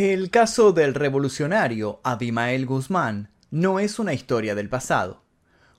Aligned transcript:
El 0.00 0.30
caso 0.30 0.70
del 0.70 0.94
revolucionario 0.94 2.00
Abimael 2.04 2.66
Guzmán 2.66 3.32
no 3.50 3.80
es 3.80 3.98
una 3.98 4.14
historia 4.14 4.54
del 4.54 4.68
pasado. 4.68 5.24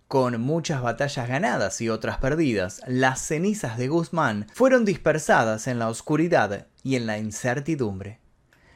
Con 0.09 0.41
muchas 0.41 0.81
batallas 0.81 1.29
ganadas 1.29 1.79
y 1.79 1.87
otras 1.87 2.17
perdidas, 2.17 2.81
las 2.85 3.21
cenizas 3.21 3.77
de 3.77 3.87
Guzmán 3.87 4.47
fueron 4.53 4.83
dispersadas 4.83 5.67
en 5.67 5.79
la 5.79 5.87
oscuridad 5.87 6.67
y 6.83 6.97
en 6.97 7.05
la 7.05 7.17
incertidumbre. 7.17 8.19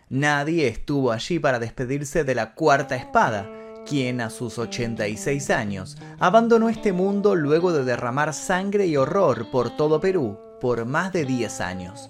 Nadie 0.08 0.70
estuvo 0.70 1.11
allí 1.11 1.39
para 1.39 1.60
despedirse 1.60 2.23
de 2.23 2.36
la 2.36 2.54
cuarta 2.54 2.96
espada, 2.96 3.52
quien 3.86 4.21
a 4.21 4.30
sus 4.30 4.57
86 4.57 5.50
años 5.50 5.98
abandonó 6.20 6.70
este 6.70 6.94
mundo 6.94 7.36
luego 7.36 7.73
de 7.73 7.84
derramar 7.84 8.34
sangre 8.34 8.88
y 8.88 8.96
horror 8.96 9.52
por 9.52 9.75
todo 9.75 10.00
Perú 10.00 10.39
por 10.62 10.86
más 10.86 11.12
de 11.12 11.25
10 11.25 11.60
años. 11.60 12.07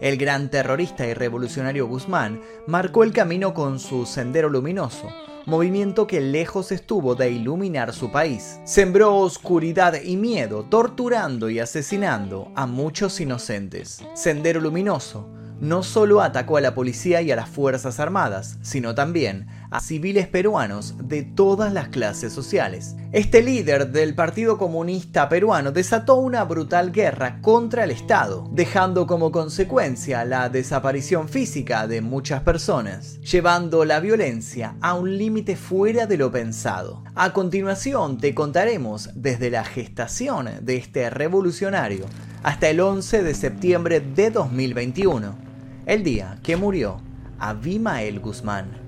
El 0.00 0.16
gran 0.16 0.48
terrorista 0.48 1.06
y 1.08 1.14
revolucionario 1.14 1.88
Guzmán 1.88 2.40
marcó 2.68 3.02
el 3.02 3.12
camino 3.12 3.52
con 3.52 3.80
su 3.80 4.06
Sendero 4.06 4.48
Luminoso, 4.48 5.08
movimiento 5.44 6.06
que 6.06 6.20
lejos 6.20 6.70
estuvo 6.70 7.16
de 7.16 7.32
iluminar 7.32 7.92
su 7.92 8.12
país. 8.12 8.60
Sembró 8.64 9.16
oscuridad 9.16 10.00
y 10.00 10.16
miedo, 10.16 10.64
torturando 10.64 11.50
y 11.50 11.58
asesinando 11.58 12.52
a 12.54 12.66
muchos 12.66 13.20
inocentes. 13.20 14.04
Sendero 14.14 14.60
Luminoso 14.60 15.28
no 15.60 15.82
solo 15.82 16.22
atacó 16.22 16.58
a 16.58 16.60
la 16.60 16.74
policía 16.74 17.20
y 17.20 17.32
a 17.32 17.36
las 17.36 17.48
Fuerzas 17.48 17.98
Armadas, 17.98 18.58
sino 18.62 18.94
también 18.94 19.48
a 19.70 19.80
civiles 19.80 20.26
peruanos 20.26 20.94
de 21.02 21.22
todas 21.22 21.72
las 21.72 21.88
clases 21.88 22.32
sociales. 22.32 22.96
Este 23.12 23.42
líder 23.42 23.90
del 23.90 24.14
Partido 24.14 24.58
Comunista 24.58 25.28
Peruano 25.28 25.72
desató 25.72 26.16
una 26.16 26.44
brutal 26.44 26.92
guerra 26.92 27.40
contra 27.40 27.84
el 27.84 27.90
Estado, 27.90 28.48
dejando 28.52 29.06
como 29.06 29.32
consecuencia 29.32 30.24
la 30.24 30.48
desaparición 30.48 31.28
física 31.28 31.86
de 31.86 32.00
muchas 32.00 32.42
personas, 32.42 33.20
llevando 33.20 33.84
la 33.84 34.00
violencia 34.00 34.76
a 34.80 34.94
un 34.94 35.16
límite 35.16 35.56
fuera 35.56 36.06
de 36.06 36.16
lo 36.16 36.30
pensado. 36.30 37.04
A 37.14 37.32
continuación 37.32 38.18
te 38.18 38.34
contaremos 38.34 39.10
desde 39.14 39.50
la 39.50 39.64
gestación 39.64 40.48
de 40.62 40.76
este 40.76 41.10
revolucionario 41.10 42.06
hasta 42.42 42.68
el 42.68 42.80
11 42.80 43.22
de 43.22 43.34
septiembre 43.34 44.00
de 44.00 44.30
2021 44.30 45.48
el 45.88 46.04
día 46.04 46.38
que 46.42 46.54
murió 46.54 47.00
Abimael 47.38 48.20
Guzmán. 48.20 48.87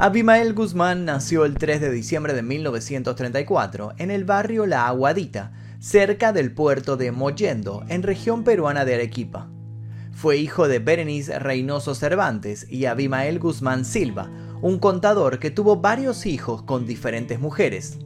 Abimael 0.00 0.54
Guzmán 0.54 1.04
nació 1.04 1.44
el 1.44 1.54
3 1.54 1.80
de 1.80 1.90
diciembre 1.90 2.32
de 2.32 2.42
1934 2.42 3.94
en 3.98 4.12
el 4.12 4.24
barrio 4.24 4.64
La 4.64 4.86
Aguadita, 4.86 5.50
cerca 5.80 6.32
del 6.32 6.52
puerto 6.52 6.96
de 6.96 7.10
Mollendo, 7.10 7.84
en 7.88 8.04
región 8.04 8.44
peruana 8.44 8.84
de 8.84 8.94
Arequipa. 8.94 9.50
Fue 10.12 10.36
hijo 10.36 10.68
de 10.68 10.78
Berenice 10.78 11.40
Reynoso 11.40 11.96
Cervantes 11.96 12.70
y 12.70 12.84
Abimael 12.84 13.40
Guzmán 13.40 13.84
Silva, 13.84 14.30
un 14.62 14.78
contador 14.78 15.40
que 15.40 15.50
tuvo 15.50 15.78
varios 15.78 16.26
hijos 16.26 16.62
con 16.62 16.86
diferentes 16.86 17.40
mujeres. 17.40 17.98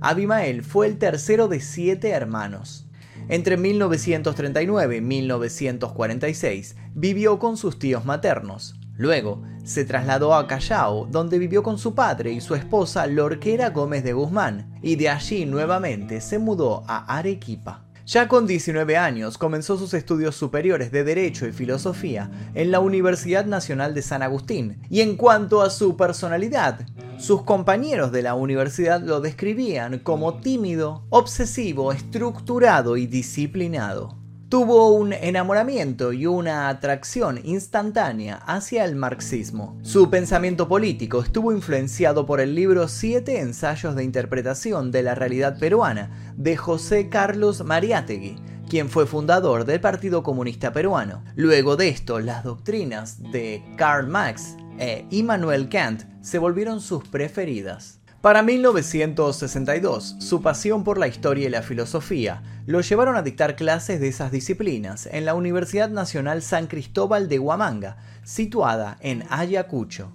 Abimael 0.00 0.62
fue 0.62 0.86
el 0.86 0.98
tercero 0.98 1.48
de 1.48 1.58
siete 1.58 2.10
hermanos. 2.10 2.86
Entre 3.28 3.56
1939 3.56 4.98
y 4.98 5.00
1946 5.00 6.76
vivió 6.94 7.40
con 7.40 7.56
sus 7.56 7.80
tíos 7.80 8.04
maternos. 8.04 8.77
Luego 8.98 9.40
se 9.62 9.84
trasladó 9.84 10.34
a 10.34 10.48
Callao, 10.48 11.06
donde 11.06 11.38
vivió 11.38 11.62
con 11.62 11.78
su 11.78 11.94
padre 11.94 12.32
y 12.32 12.40
su 12.40 12.56
esposa 12.56 13.06
Lorquera 13.06 13.70
Gómez 13.70 14.02
de 14.02 14.12
Guzmán, 14.12 14.74
y 14.82 14.96
de 14.96 15.08
allí 15.08 15.46
nuevamente 15.46 16.20
se 16.20 16.40
mudó 16.40 16.82
a 16.88 17.16
Arequipa. 17.16 17.84
Ya 18.06 18.26
con 18.26 18.46
19 18.46 18.96
años 18.96 19.38
comenzó 19.38 19.78
sus 19.78 19.94
estudios 19.94 20.34
superiores 20.34 20.90
de 20.90 21.04
Derecho 21.04 21.46
y 21.46 21.52
Filosofía 21.52 22.30
en 22.54 22.72
la 22.72 22.80
Universidad 22.80 23.44
Nacional 23.44 23.94
de 23.94 24.02
San 24.02 24.22
Agustín, 24.22 24.80
y 24.90 25.02
en 25.02 25.16
cuanto 25.16 25.62
a 25.62 25.70
su 25.70 25.96
personalidad, 25.96 26.80
sus 27.18 27.42
compañeros 27.42 28.10
de 28.10 28.22
la 28.22 28.34
universidad 28.34 29.00
lo 29.00 29.20
describían 29.20 30.00
como 30.00 30.40
tímido, 30.40 31.04
obsesivo, 31.10 31.92
estructurado 31.92 32.96
y 32.96 33.06
disciplinado. 33.06 34.18
Tuvo 34.48 34.94
un 34.94 35.12
enamoramiento 35.12 36.14
y 36.14 36.24
una 36.24 36.70
atracción 36.70 37.38
instantánea 37.44 38.36
hacia 38.46 38.86
el 38.86 38.96
marxismo. 38.96 39.78
Su 39.82 40.08
pensamiento 40.08 40.68
político 40.68 41.20
estuvo 41.20 41.52
influenciado 41.52 42.24
por 42.24 42.40
el 42.40 42.54
libro 42.54 42.88
Siete 42.88 43.40
ensayos 43.40 43.94
de 43.94 44.04
interpretación 44.04 44.90
de 44.90 45.02
la 45.02 45.14
realidad 45.14 45.58
peruana 45.58 46.32
de 46.34 46.56
José 46.56 47.10
Carlos 47.10 47.62
Mariátegui, 47.62 48.36
quien 48.70 48.88
fue 48.88 49.06
fundador 49.06 49.66
del 49.66 49.82
Partido 49.82 50.22
Comunista 50.22 50.72
Peruano. 50.72 51.22
Luego 51.36 51.76
de 51.76 51.88
esto, 51.88 52.18
las 52.18 52.42
doctrinas 52.42 53.20
de 53.30 53.62
Karl 53.76 54.06
Marx 54.06 54.56
e 54.78 55.04
Immanuel 55.10 55.68
Kant 55.68 56.04
se 56.22 56.38
volvieron 56.38 56.80
sus 56.80 57.06
preferidas. 57.06 58.00
Para 58.20 58.42
1962, 58.42 60.16
su 60.18 60.42
pasión 60.42 60.82
por 60.82 60.98
la 60.98 61.06
historia 61.06 61.46
y 61.46 61.50
la 61.50 61.62
filosofía 61.62 62.42
lo 62.66 62.80
llevaron 62.80 63.14
a 63.14 63.22
dictar 63.22 63.54
clases 63.54 64.00
de 64.00 64.08
esas 64.08 64.32
disciplinas 64.32 65.08
en 65.12 65.24
la 65.24 65.34
Universidad 65.34 65.88
Nacional 65.88 66.42
San 66.42 66.66
Cristóbal 66.66 67.28
de 67.28 67.38
Huamanga, 67.38 67.98
situada 68.24 68.98
en 69.02 69.22
Ayacucho. 69.30 70.12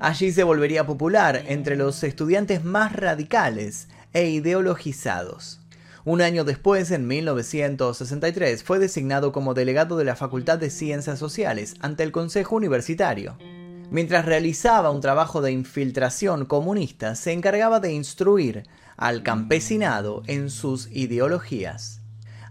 Allí 0.00 0.32
se 0.32 0.42
volvería 0.42 0.86
popular 0.86 1.44
entre 1.48 1.76
los 1.76 2.02
estudiantes 2.02 2.64
más 2.64 2.94
radicales 2.94 3.88
e 4.14 4.30
ideologizados. 4.30 5.60
Un 6.06 6.22
año 6.22 6.44
después, 6.44 6.90
en 6.92 7.06
1963, 7.06 8.64
fue 8.64 8.78
designado 8.78 9.32
como 9.32 9.52
delegado 9.52 9.98
de 9.98 10.04
la 10.06 10.16
Facultad 10.16 10.56
de 10.56 10.70
Ciencias 10.70 11.18
Sociales 11.18 11.74
ante 11.80 12.04
el 12.04 12.12
Consejo 12.12 12.56
Universitario. 12.56 13.36
Mientras 13.90 14.26
realizaba 14.26 14.90
un 14.90 15.00
trabajo 15.00 15.40
de 15.40 15.50
infiltración 15.50 16.44
comunista, 16.44 17.14
se 17.14 17.32
encargaba 17.32 17.80
de 17.80 17.90
instruir 17.90 18.64
al 18.98 19.22
campesinado 19.22 20.22
en 20.26 20.50
sus 20.50 20.90
ideologías. 20.92 22.02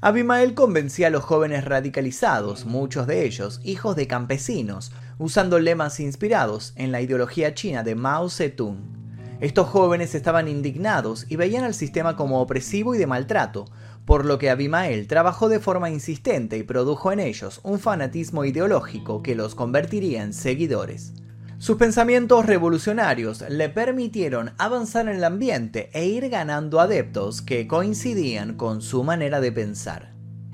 Abimael 0.01 0.55
convencía 0.55 1.07
a 1.07 1.09
los 1.11 1.23
jóvenes 1.23 1.63
radicalizados, 1.63 2.65
muchos 2.65 3.05
de 3.05 3.23
ellos 3.23 3.61
hijos 3.63 3.95
de 3.95 4.07
campesinos, 4.07 4.91
usando 5.19 5.59
lemas 5.59 5.99
inspirados 5.99 6.73
en 6.75 6.91
la 6.91 7.01
ideología 7.01 7.53
china 7.53 7.83
de 7.83 7.93
Mao 7.93 8.31
Zedong. 8.31 8.97
Estos 9.39 9.67
jóvenes 9.67 10.15
estaban 10.15 10.47
indignados 10.47 11.27
y 11.29 11.35
veían 11.35 11.63
al 11.63 11.75
sistema 11.75 12.15
como 12.15 12.41
opresivo 12.41 12.95
y 12.95 12.97
de 12.97 13.05
maltrato, 13.05 13.65
por 14.05 14.25
lo 14.25 14.39
que 14.39 14.49
Abimael 14.49 15.05
trabajó 15.05 15.49
de 15.49 15.59
forma 15.59 15.91
insistente 15.91 16.57
y 16.57 16.63
produjo 16.63 17.11
en 17.11 17.19
ellos 17.19 17.59
un 17.61 17.77
fanatismo 17.77 18.43
ideológico 18.43 19.21
que 19.21 19.35
los 19.35 19.53
convertiría 19.53 20.23
en 20.23 20.33
seguidores. 20.33 21.13
Sus 21.59 21.77
pensamientos 21.77 22.45
revolucionarios 22.45 23.43
le 23.49 23.69
permitieron 23.69 24.51
avanzar 24.59 25.09
en 25.09 25.15
el 25.15 25.23
ambiente 25.23 25.89
e 25.91 26.05
ir 26.05 26.29
ganando 26.29 26.79
adeptos 26.79 27.41
que 27.41 27.67
coincidían 27.67 28.53
con 28.53 28.83
su 28.83 29.03
manera 29.03 29.41
de 29.41 29.51
pensar. 29.51 30.13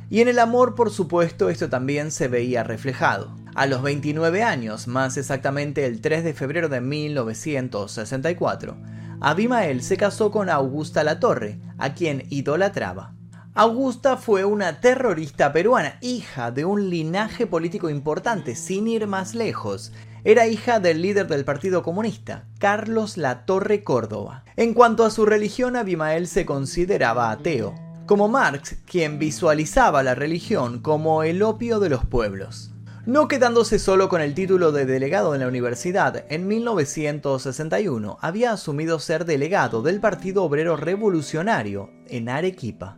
Y 0.09 0.22
en 0.22 0.30
el 0.30 0.40
amor, 0.40 0.75
por 0.75 0.92
supuesto, 0.92 1.50
esto 1.50 1.68
también 1.69 2.09
se 2.09 2.30
veía 2.30 2.63
reflejado. 2.63 3.36
A 3.53 3.66
los 3.66 3.81
29 3.81 4.44
años, 4.44 4.88
más 4.88 5.18
exactamente 5.18 5.86
el 5.86 6.00
3 6.00 6.24
de 6.24 6.34
febrero 6.34 6.69
de 6.69 6.80
1964, 6.80 8.78
Abimael 9.19 9.84
se 9.84 9.97
casó 9.97 10.31
con 10.31 10.50
Augusta 10.50 11.03
Latorre, 11.03 11.59
a 11.78 11.94
quien 11.94 12.24
idolatraba. 12.30 13.13
Augusta 13.56 14.18
fue 14.18 14.46
una 14.46 14.81
terrorista 14.81 15.53
peruana, 15.53 16.00
hija 16.02 16.50
de 16.50 16.66
un 16.66 16.90
linaje 16.90 17.46
político 17.46 17.91
importante, 17.91 18.56
sin 18.56 18.88
ir 18.88 19.06
más 19.06 19.36
lejos. 19.36 19.91
Era 20.24 20.47
hija 20.47 20.80
del 20.80 21.03
líder 21.03 21.28
del 21.28 21.46
Partido 21.46 21.84
Comunista, 21.84 22.47
Carlos 22.58 23.16
Latorre 23.16 23.84
Córdoba. 23.84 24.44
En 24.56 24.74
cuanto 24.74 25.06
a 25.06 25.12
su 25.12 25.28
religión, 25.28 25.75
Abimael 25.75 26.28
se 26.28 26.47
consideraba 26.47 27.30
ateo, 27.30 27.75
como 28.08 28.28
Marx, 28.28 28.78
quien 28.88 29.19
visualizaba 29.19 30.02
la 30.02 30.16
religión 30.16 30.80
como 30.80 31.22
el 31.22 31.44
opio 31.44 31.80
de 31.80 31.90
los 31.90 32.06
pueblos. 32.06 32.72
No 33.06 33.28
quedándose 33.28 33.78
solo 33.78 34.09
con 34.09 34.22
el 34.22 34.34
título 34.34 34.72
de 34.72 34.88
delegado 34.88 35.36
en 35.36 35.42
la 35.42 35.47
universidad, 35.47 36.25
en 36.30 36.48
1961 36.48 38.18
había 38.19 38.51
asumido 38.51 38.98
ser 38.98 39.25
delegado 39.25 39.83
del 39.83 40.00
Partido 40.00 40.44
Obrero 40.44 40.75
Revolucionario 40.75 41.92
en 42.07 42.30
Arequipa 42.30 42.98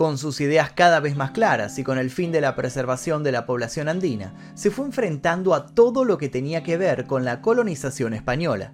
con 0.00 0.16
sus 0.16 0.40
ideas 0.40 0.72
cada 0.72 0.98
vez 0.98 1.14
más 1.14 1.32
claras 1.32 1.78
y 1.78 1.84
con 1.84 1.98
el 1.98 2.08
fin 2.08 2.32
de 2.32 2.40
la 2.40 2.56
preservación 2.56 3.22
de 3.22 3.32
la 3.32 3.44
población 3.44 3.86
andina, 3.86 4.32
se 4.54 4.70
fue 4.70 4.86
enfrentando 4.86 5.52
a 5.52 5.66
todo 5.66 6.06
lo 6.06 6.16
que 6.16 6.30
tenía 6.30 6.62
que 6.62 6.78
ver 6.78 7.06
con 7.06 7.26
la 7.26 7.42
colonización 7.42 8.14
española. 8.14 8.72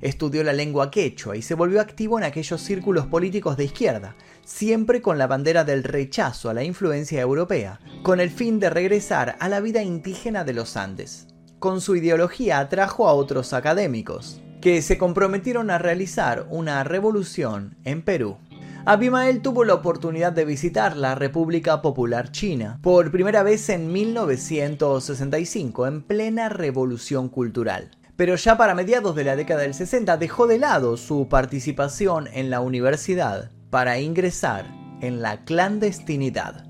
Estudió 0.00 0.44
la 0.44 0.52
lengua 0.52 0.92
quechua 0.92 1.36
y 1.36 1.42
se 1.42 1.56
volvió 1.56 1.80
activo 1.80 2.18
en 2.18 2.24
aquellos 2.24 2.60
círculos 2.60 3.08
políticos 3.08 3.56
de 3.56 3.64
izquierda, 3.64 4.14
siempre 4.44 5.02
con 5.02 5.18
la 5.18 5.26
bandera 5.26 5.64
del 5.64 5.82
rechazo 5.82 6.50
a 6.50 6.54
la 6.54 6.62
influencia 6.62 7.20
europea, 7.20 7.80
con 8.04 8.20
el 8.20 8.30
fin 8.30 8.60
de 8.60 8.70
regresar 8.70 9.36
a 9.40 9.48
la 9.48 9.58
vida 9.58 9.82
indígena 9.82 10.44
de 10.44 10.52
los 10.52 10.76
Andes. 10.76 11.26
Con 11.58 11.80
su 11.80 11.96
ideología 11.96 12.60
atrajo 12.60 13.08
a 13.08 13.14
otros 13.14 13.54
académicos, 13.54 14.40
que 14.60 14.82
se 14.82 14.98
comprometieron 14.98 15.68
a 15.68 15.78
realizar 15.78 16.46
una 16.48 16.84
revolución 16.84 17.76
en 17.82 18.02
Perú. 18.02 18.38
Abimael 18.86 19.42
tuvo 19.42 19.64
la 19.64 19.74
oportunidad 19.74 20.32
de 20.32 20.46
visitar 20.46 20.96
la 20.96 21.14
República 21.14 21.82
Popular 21.82 22.32
China 22.32 22.78
por 22.82 23.10
primera 23.10 23.42
vez 23.42 23.68
en 23.68 23.92
1965, 23.92 25.86
en 25.86 26.02
plena 26.02 26.48
revolución 26.48 27.28
cultural. 27.28 27.90
Pero 28.16 28.36
ya 28.36 28.56
para 28.56 28.74
mediados 28.74 29.14
de 29.14 29.24
la 29.24 29.36
década 29.36 29.60
del 29.62 29.74
60 29.74 30.16
dejó 30.16 30.46
de 30.46 30.58
lado 30.58 30.96
su 30.96 31.28
participación 31.28 32.26
en 32.32 32.48
la 32.48 32.60
universidad 32.60 33.50
para 33.68 33.98
ingresar 34.00 34.66
en 35.02 35.20
la 35.20 35.44
clandestinidad. 35.44 36.64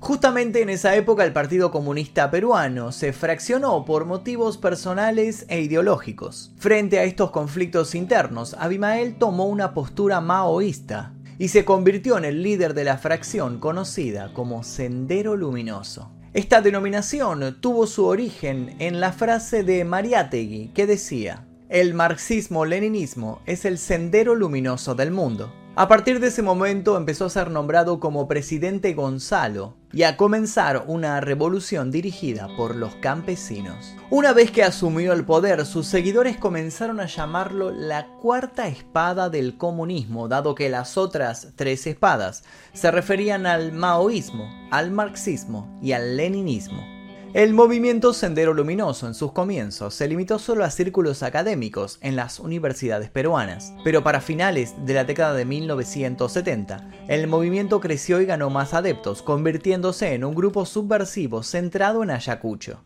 Justamente 0.00 0.62
en 0.62 0.68
esa 0.68 0.94
época 0.94 1.24
el 1.24 1.32
Partido 1.32 1.70
Comunista 1.72 2.30
Peruano 2.30 2.92
se 2.92 3.12
fraccionó 3.12 3.84
por 3.84 4.04
motivos 4.04 4.56
personales 4.56 5.44
e 5.48 5.60
ideológicos. 5.60 6.52
Frente 6.58 7.00
a 7.00 7.04
estos 7.04 7.32
conflictos 7.32 7.94
internos, 7.94 8.54
Abimael 8.58 9.16
tomó 9.16 9.46
una 9.46 9.74
postura 9.74 10.20
maoísta 10.20 11.14
y 11.38 11.48
se 11.48 11.64
convirtió 11.64 12.18
en 12.18 12.24
el 12.24 12.42
líder 12.42 12.74
de 12.74 12.84
la 12.84 12.98
fracción 12.98 13.60
conocida 13.60 14.32
como 14.34 14.64
Sendero 14.64 15.36
Luminoso. 15.36 16.10
Esta 16.34 16.60
denominación 16.60 17.60
tuvo 17.60 17.86
su 17.86 18.04
origen 18.04 18.76
en 18.78 19.00
la 19.00 19.12
frase 19.12 19.62
de 19.62 19.84
Mariátegui 19.84 20.72
que 20.74 20.86
decía, 20.86 21.46
el 21.68 21.94
marxismo-leninismo 21.94 23.40
es 23.46 23.64
el 23.64 23.78
sendero 23.78 24.34
luminoso 24.34 24.94
del 24.94 25.10
mundo. 25.10 25.52
A 25.76 25.86
partir 25.86 26.18
de 26.18 26.28
ese 26.28 26.42
momento 26.42 26.96
empezó 26.96 27.26
a 27.26 27.30
ser 27.30 27.50
nombrado 27.50 28.00
como 28.00 28.26
presidente 28.26 28.94
Gonzalo 28.94 29.77
y 29.92 30.02
a 30.02 30.16
comenzar 30.16 30.84
una 30.86 31.20
revolución 31.20 31.90
dirigida 31.90 32.48
por 32.56 32.76
los 32.76 32.94
campesinos. 32.96 33.94
Una 34.10 34.32
vez 34.32 34.50
que 34.50 34.62
asumió 34.62 35.12
el 35.12 35.24
poder, 35.24 35.64
sus 35.64 35.86
seguidores 35.86 36.36
comenzaron 36.36 37.00
a 37.00 37.06
llamarlo 37.06 37.70
la 37.70 38.08
cuarta 38.20 38.68
espada 38.68 39.30
del 39.30 39.56
comunismo, 39.56 40.28
dado 40.28 40.54
que 40.54 40.68
las 40.68 40.96
otras 40.96 41.48
tres 41.56 41.86
espadas 41.86 42.44
se 42.72 42.90
referían 42.90 43.46
al 43.46 43.72
maoísmo, 43.72 44.50
al 44.70 44.90
marxismo 44.90 45.78
y 45.82 45.92
al 45.92 46.16
leninismo. 46.16 46.97
El 47.34 47.52
movimiento 47.52 48.14
Sendero 48.14 48.54
Luminoso 48.54 49.06
en 49.06 49.12
sus 49.12 49.32
comienzos 49.32 49.92
se 49.92 50.08
limitó 50.08 50.38
solo 50.38 50.64
a 50.64 50.70
círculos 50.70 51.22
académicos 51.22 51.98
en 52.00 52.16
las 52.16 52.40
universidades 52.40 53.10
peruanas, 53.10 53.74
pero 53.84 54.02
para 54.02 54.22
finales 54.22 54.74
de 54.86 54.94
la 54.94 55.04
década 55.04 55.34
de 55.34 55.44
1970, 55.44 56.88
el 57.06 57.26
movimiento 57.26 57.80
creció 57.80 58.22
y 58.22 58.24
ganó 58.24 58.48
más 58.48 58.72
adeptos, 58.72 59.20
convirtiéndose 59.20 60.14
en 60.14 60.24
un 60.24 60.34
grupo 60.34 60.64
subversivo 60.64 61.42
centrado 61.42 62.02
en 62.02 62.12
Ayacucho. 62.12 62.82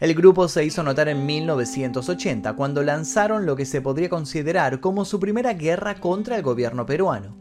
El 0.00 0.14
grupo 0.14 0.48
se 0.48 0.64
hizo 0.64 0.82
notar 0.82 1.08
en 1.08 1.24
1980 1.24 2.54
cuando 2.54 2.82
lanzaron 2.82 3.46
lo 3.46 3.54
que 3.54 3.66
se 3.66 3.80
podría 3.80 4.08
considerar 4.08 4.80
como 4.80 5.04
su 5.04 5.20
primera 5.20 5.54
guerra 5.54 5.94
contra 5.94 6.34
el 6.34 6.42
gobierno 6.42 6.86
peruano. 6.86 7.36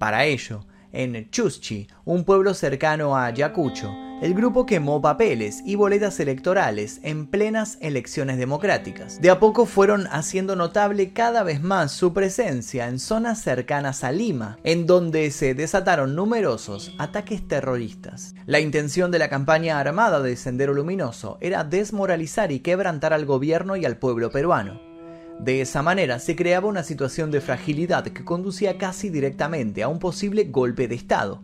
Para 0.00 0.24
ello, 0.24 0.66
en 0.92 1.30
Chuschi, 1.30 1.86
un 2.04 2.24
pueblo 2.24 2.54
cercano 2.54 3.16
a 3.16 3.26
Ayacucho, 3.26 3.90
el 4.20 4.34
grupo 4.34 4.66
quemó 4.66 5.00
papeles 5.00 5.62
y 5.64 5.76
boletas 5.76 6.18
electorales 6.18 6.98
en 7.04 7.28
plenas 7.28 7.78
elecciones 7.80 8.36
democráticas. 8.36 9.20
De 9.20 9.30
a 9.30 9.38
poco 9.38 9.64
fueron 9.64 10.08
haciendo 10.10 10.56
notable 10.56 11.12
cada 11.12 11.44
vez 11.44 11.62
más 11.62 11.92
su 11.92 12.12
presencia 12.12 12.88
en 12.88 12.98
zonas 12.98 13.40
cercanas 13.40 14.02
a 14.02 14.10
Lima, 14.10 14.58
en 14.64 14.86
donde 14.86 15.30
se 15.30 15.54
desataron 15.54 16.16
numerosos 16.16 16.96
ataques 16.98 17.46
terroristas. 17.46 18.34
La 18.46 18.58
intención 18.58 19.12
de 19.12 19.20
la 19.20 19.28
campaña 19.28 19.78
armada 19.78 20.20
de 20.20 20.34
Sendero 20.34 20.74
Luminoso 20.74 21.38
era 21.40 21.62
desmoralizar 21.62 22.50
y 22.50 22.58
quebrantar 22.58 23.12
al 23.12 23.24
gobierno 23.24 23.76
y 23.76 23.84
al 23.84 23.98
pueblo 23.98 24.32
peruano. 24.32 24.87
De 25.40 25.60
esa 25.60 25.82
manera 25.82 26.18
se 26.18 26.34
creaba 26.34 26.66
una 26.66 26.82
situación 26.82 27.30
de 27.30 27.40
fragilidad 27.40 28.04
que 28.04 28.24
conducía 28.24 28.76
casi 28.76 29.08
directamente 29.08 29.82
a 29.82 29.88
un 29.88 29.98
posible 30.00 30.44
golpe 30.44 30.88
de 30.88 30.96
Estado, 30.96 31.42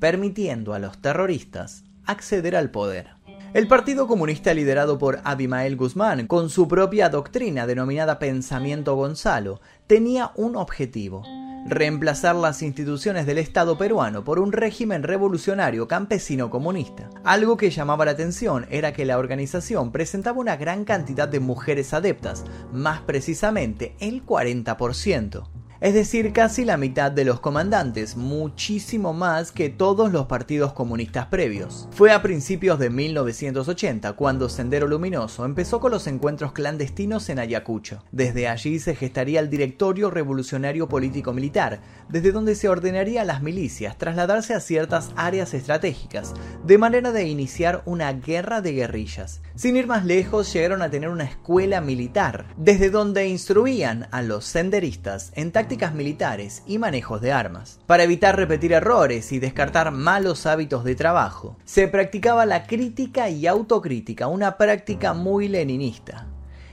permitiendo 0.00 0.72
a 0.72 0.78
los 0.78 0.98
terroristas 0.98 1.84
acceder 2.06 2.56
al 2.56 2.70
poder. 2.70 3.10
El 3.52 3.68
Partido 3.68 4.06
Comunista 4.06 4.54
liderado 4.54 4.98
por 4.98 5.20
Abimael 5.24 5.76
Guzmán, 5.76 6.26
con 6.26 6.50
su 6.50 6.66
propia 6.66 7.08
doctrina 7.08 7.66
denominada 7.66 8.18
Pensamiento 8.18 8.96
Gonzalo, 8.96 9.60
tenía 9.86 10.32
un 10.34 10.56
objetivo, 10.56 11.22
reemplazar 11.68 12.36
las 12.36 12.62
instituciones 12.62 13.26
del 13.26 13.38
Estado 13.38 13.76
peruano 13.76 14.24
por 14.24 14.38
un 14.38 14.52
régimen 14.52 15.02
revolucionario 15.02 15.88
campesino 15.88 16.50
comunista. 16.50 17.10
Algo 17.24 17.56
que 17.56 17.70
llamaba 17.70 18.04
la 18.04 18.12
atención 18.12 18.66
era 18.70 18.92
que 18.92 19.04
la 19.04 19.18
organización 19.18 19.92
presentaba 19.92 20.38
una 20.38 20.56
gran 20.56 20.84
cantidad 20.84 21.28
de 21.28 21.40
mujeres 21.40 21.92
adeptas, 21.92 22.44
más 22.72 23.00
precisamente 23.00 23.94
el 24.00 24.24
40% 24.24 25.55
es 25.80 25.94
decir, 25.94 26.32
casi 26.32 26.64
la 26.64 26.76
mitad 26.76 27.12
de 27.12 27.24
los 27.24 27.40
comandantes, 27.40 28.16
muchísimo 28.16 29.12
más 29.12 29.52
que 29.52 29.68
todos 29.68 30.10
los 30.10 30.26
partidos 30.26 30.72
comunistas 30.72 31.26
previos. 31.26 31.88
Fue 31.90 32.12
a 32.12 32.22
principios 32.22 32.78
de 32.78 32.90
1980 32.90 34.14
cuando 34.14 34.48
Sendero 34.48 34.86
Luminoso 34.86 35.44
empezó 35.44 35.80
con 35.80 35.90
los 35.90 36.06
encuentros 36.06 36.52
clandestinos 36.52 37.28
en 37.28 37.38
Ayacucho. 37.38 38.02
Desde 38.10 38.48
allí 38.48 38.78
se 38.78 38.94
gestaría 38.94 39.40
el 39.40 39.50
Directorio 39.50 40.10
Revolucionario 40.10 40.88
Político 40.88 41.32
Militar, 41.32 41.80
desde 42.08 42.32
donde 42.32 42.54
se 42.54 42.68
ordenaría 42.68 43.22
a 43.22 43.26
las 43.26 43.42
milicias 43.42 43.98
trasladarse 43.98 44.54
a 44.54 44.60
ciertas 44.60 45.10
áreas 45.16 45.52
estratégicas, 45.54 46.32
de 46.64 46.78
manera 46.78 47.12
de 47.12 47.28
iniciar 47.28 47.82
una 47.84 48.12
guerra 48.12 48.60
de 48.60 48.72
guerrillas. 48.72 49.42
Sin 49.54 49.76
ir 49.76 49.86
más 49.86 50.04
lejos, 50.04 50.52
llegaron 50.52 50.82
a 50.82 50.90
tener 50.90 51.10
una 51.10 51.24
escuela 51.24 51.80
militar, 51.80 52.46
desde 52.56 52.90
donde 52.90 53.28
instruían 53.28 54.08
a 54.10 54.22
los 54.22 54.44
senderistas 54.44 55.32
en 55.34 55.52
militares 55.94 56.62
y 56.66 56.78
manejos 56.78 57.20
de 57.20 57.32
armas. 57.32 57.80
Para 57.86 58.04
evitar 58.04 58.36
repetir 58.36 58.72
errores 58.72 59.32
y 59.32 59.38
descartar 59.38 59.90
malos 59.90 60.46
hábitos 60.46 60.84
de 60.84 60.94
trabajo, 60.94 61.56
se 61.64 61.88
practicaba 61.88 62.46
la 62.46 62.66
crítica 62.66 63.28
y 63.28 63.46
autocrítica, 63.46 64.28
una 64.28 64.56
práctica 64.56 65.12
muy 65.12 65.48
leninista. 65.48 66.28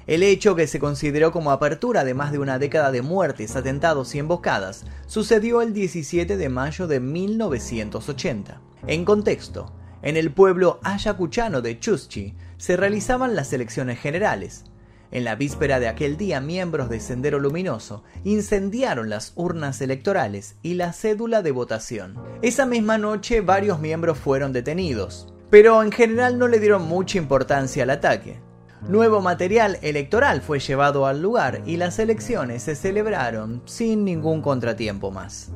El 0.05 0.21
hecho 0.21 0.55
que 0.55 0.67
se 0.67 0.79
consideró 0.79 1.31
como 1.31 1.51
apertura 1.51 2.03
de 2.03 2.13
más 2.13 2.31
de 2.31 2.39
una 2.39 2.59
década 2.59 2.91
de 2.91 3.01
muertes, 3.01 3.55
atentados 3.55 4.13
y 4.13 4.19
emboscadas 4.19 4.85
sucedió 5.07 5.61
el 5.61 5.73
17 5.73 6.37
de 6.37 6.49
mayo 6.49 6.87
de 6.87 6.99
1980. 6.99 8.61
En 8.85 9.05
contexto, 9.05 9.73
en 10.01 10.17
el 10.17 10.31
pueblo 10.31 10.79
ayacuchano 10.83 11.61
de 11.61 11.79
Chuschi 11.79 12.35
se 12.57 12.77
realizaban 12.77 13.35
las 13.35 13.53
elecciones 13.53 13.99
generales, 13.99 14.65
en 15.13 15.23
la 15.23 15.35
víspera 15.35 15.79
de 15.79 15.87
aquel 15.87 16.17
día, 16.17 16.41
miembros 16.41 16.89
de 16.89 16.99
Sendero 16.99 17.39
Luminoso 17.39 18.03
incendiaron 18.23 19.09
las 19.11 19.31
urnas 19.35 19.79
electorales 19.79 20.55
y 20.63 20.73
la 20.73 20.91
cédula 20.91 21.43
de 21.43 21.51
votación. 21.51 22.15
Esa 22.41 22.65
misma 22.65 22.97
noche 22.97 23.41
varios 23.41 23.79
miembros 23.79 24.17
fueron 24.17 24.53
detenidos, 24.53 25.31
pero 25.51 25.83
en 25.83 25.91
general 25.91 26.39
no 26.39 26.47
le 26.47 26.59
dieron 26.59 26.87
mucha 26.87 27.19
importancia 27.19 27.83
al 27.83 27.91
ataque. 27.91 28.41
Nuevo 28.87 29.21
material 29.21 29.77
electoral 29.83 30.41
fue 30.41 30.59
llevado 30.59 31.05
al 31.05 31.21
lugar 31.21 31.61
y 31.67 31.77
las 31.77 31.99
elecciones 31.99 32.63
se 32.63 32.75
celebraron 32.75 33.61
sin 33.65 34.03
ningún 34.03 34.41
contratiempo 34.41 35.11
más. 35.11 35.51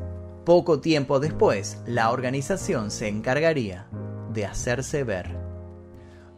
Poco 0.45 0.79
tiempo 0.81 1.19
después, 1.19 1.79
la 1.87 2.11
organización 2.11 2.91
se 2.91 3.07
encargaría 3.07 3.87
de 4.31 4.45
hacerse 4.45 5.03
ver. 5.03 5.46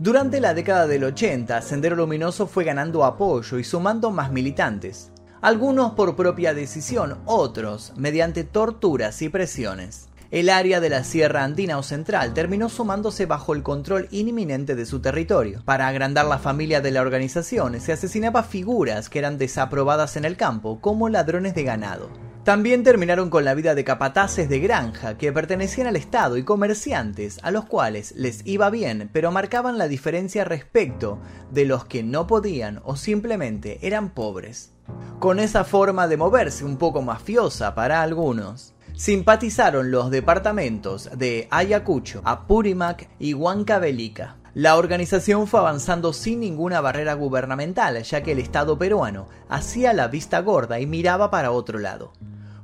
Durante 0.01 0.39
la 0.39 0.53
década 0.53 0.87
del 0.87 1.03
80, 1.03 1.61
Sendero 1.61 1.97
Luminoso 1.97 2.47
fue 2.47 2.63
ganando 2.63 3.03
apoyo 3.03 3.59
y 3.59 3.65
sumando 3.65 4.11
más 4.11 4.31
militantes, 4.31 5.11
algunos 5.41 5.91
por 5.91 6.15
propia 6.15 6.53
decisión, 6.53 7.17
otros 7.25 7.91
mediante 7.97 8.45
torturas 8.45 9.21
y 9.21 9.27
presiones. 9.27 10.07
El 10.31 10.49
área 10.49 10.79
de 10.79 10.89
la 10.89 11.03
Sierra 11.03 11.43
Andina 11.43 11.77
o 11.77 11.83
Central 11.83 12.33
terminó 12.33 12.69
sumándose 12.69 13.25
bajo 13.25 13.53
el 13.53 13.61
control 13.61 14.07
inminente 14.11 14.73
de 14.73 14.85
su 14.85 15.01
territorio. 15.01 15.63
Para 15.65 15.89
agrandar 15.89 16.27
la 16.27 16.37
familia 16.37 16.79
de 16.79 16.91
la 16.91 17.01
organización, 17.01 17.77
se 17.81 17.91
asesinaba 17.91 18.43
figuras 18.43 19.09
que 19.09 19.19
eran 19.19 19.37
desaprobadas 19.37 20.15
en 20.15 20.23
el 20.23 20.37
campo, 20.37 20.79
como 20.79 21.09
ladrones 21.09 21.55
de 21.55 21.63
ganado. 21.63 22.28
También 22.43 22.83
terminaron 22.83 23.29
con 23.29 23.43
la 23.43 23.53
vida 23.53 23.75
de 23.75 23.83
capataces 23.83 24.47
de 24.49 24.59
granja 24.59 25.17
que 25.17 25.31
pertenecían 25.31 25.87
al 25.87 25.97
Estado 25.97 26.37
y 26.37 26.43
comerciantes 26.43 27.37
a 27.43 27.51
los 27.51 27.65
cuales 27.65 28.13
les 28.15 28.45
iba 28.45 28.69
bien, 28.69 29.09
pero 29.11 29.31
marcaban 29.31 29.77
la 29.77 29.87
diferencia 29.87 30.45
respecto 30.45 31.19
de 31.51 31.65
los 31.65 31.85
que 31.85 32.01
no 32.01 32.27
podían 32.27 32.81
o 32.85 32.95
simplemente 32.95 33.85
eran 33.85 34.09
pobres. 34.09 34.71
Con 35.19 35.39
esa 35.39 35.65
forma 35.65 36.07
de 36.07 36.17
moverse 36.17 36.63
un 36.63 36.77
poco 36.77 37.01
mafiosa 37.01 37.75
para 37.75 38.01
algunos, 38.01 38.73
simpatizaron 38.95 39.91
los 39.91 40.09
departamentos 40.09 41.09
de 41.15 41.47
Ayacucho, 41.51 42.21
Apurímac 42.23 43.09
y 43.19 43.33
Huancavelica. 43.33 44.37
La 44.59 44.75
organización 44.75 45.47
fue 45.47 45.61
avanzando 45.61 46.11
sin 46.11 46.41
ninguna 46.41 46.81
barrera 46.81 47.13
gubernamental, 47.13 48.03
ya 48.03 48.23
que 48.23 48.33
el 48.33 48.39
Estado 48.39 48.77
peruano 48.77 49.29
hacía 49.47 49.93
la 49.93 50.09
vista 50.09 50.41
gorda 50.41 50.81
y 50.81 50.85
miraba 50.85 51.31
para 51.31 51.51
otro 51.51 51.79
lado 51.79 52.11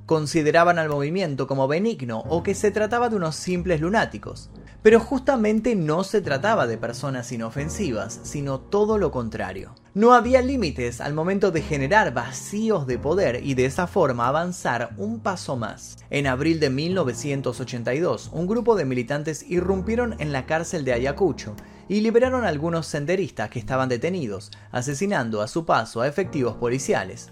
consideraban 0.05 0.77
al 0.77 0.89
movimiento 0.89 1.47
como 1.47 1.67
benigno 1.67 2.19
o 2.29 2.43
que 2.43 2.53
se 2.53 2.71
trataba 2.71 3.09
de 3.09 3.15
unos 3.15 3.35
simples 3.35 3.81
lunáticos. 3.81 4.49
Pero 4.85 4.99
justamente 4.99 5.73
no 5.73 6.03
se 6.03 6.21
trataba 6.21 6.67
de 6.67 6.77
personas 6.77 7.31
inofensivas, 7.31 8.19
sino 8.21 8.59
todo 8.59 8.99
lo 8.99 9.09
contrario. 9.09 9.73
No 9.95 10.13
había 10.13 10.43
límites 10.43 11.01
al 11.01 11.15
momento 11.15 11.49
de 11.49 11.63
generar 11.63 12.13
vacíos 12.13 12.85
de 12.85 12.99
poder 12.99 13.43
y 13.43 13.55
de 13.55 13.65
esa 13.65 13.87
forma 13.87 14.27
avanzar 14.27 14.91
un 14.97 15.21
paso 15.21 15.55
más. 15.55 15.97
En 16.11 16.27
abril 16.27 16.59
de 16.59 16.69
1982, 16.69 18.29
un 18.31 18.45
grupo 18.45 18.75
de 18.75 18.85
militantes 18.85 19.43
irrumpieron 19.49 20.17
en 20.19 20.31
la 20.31 20.45
cárcel 20.45 20.85
de 20.85 20.93
Ayacucho 20.93 21.55
y 21.89 22.01
liberaron 22.01 22.45
a 22.45 22.49
algunos 22.49 22.85
senderistas 22.85 23.49
que 23.49 23.57
estaban 23.57 23.89
detenidos, 23.89 24.51
asesinando 24.71 25.41
a 25.41 25.47
su 25.47 25.65
paso 25.65 26.01
a 26.01 26.07
efectivos 26.07 26.57
policiales. 26.57 27.31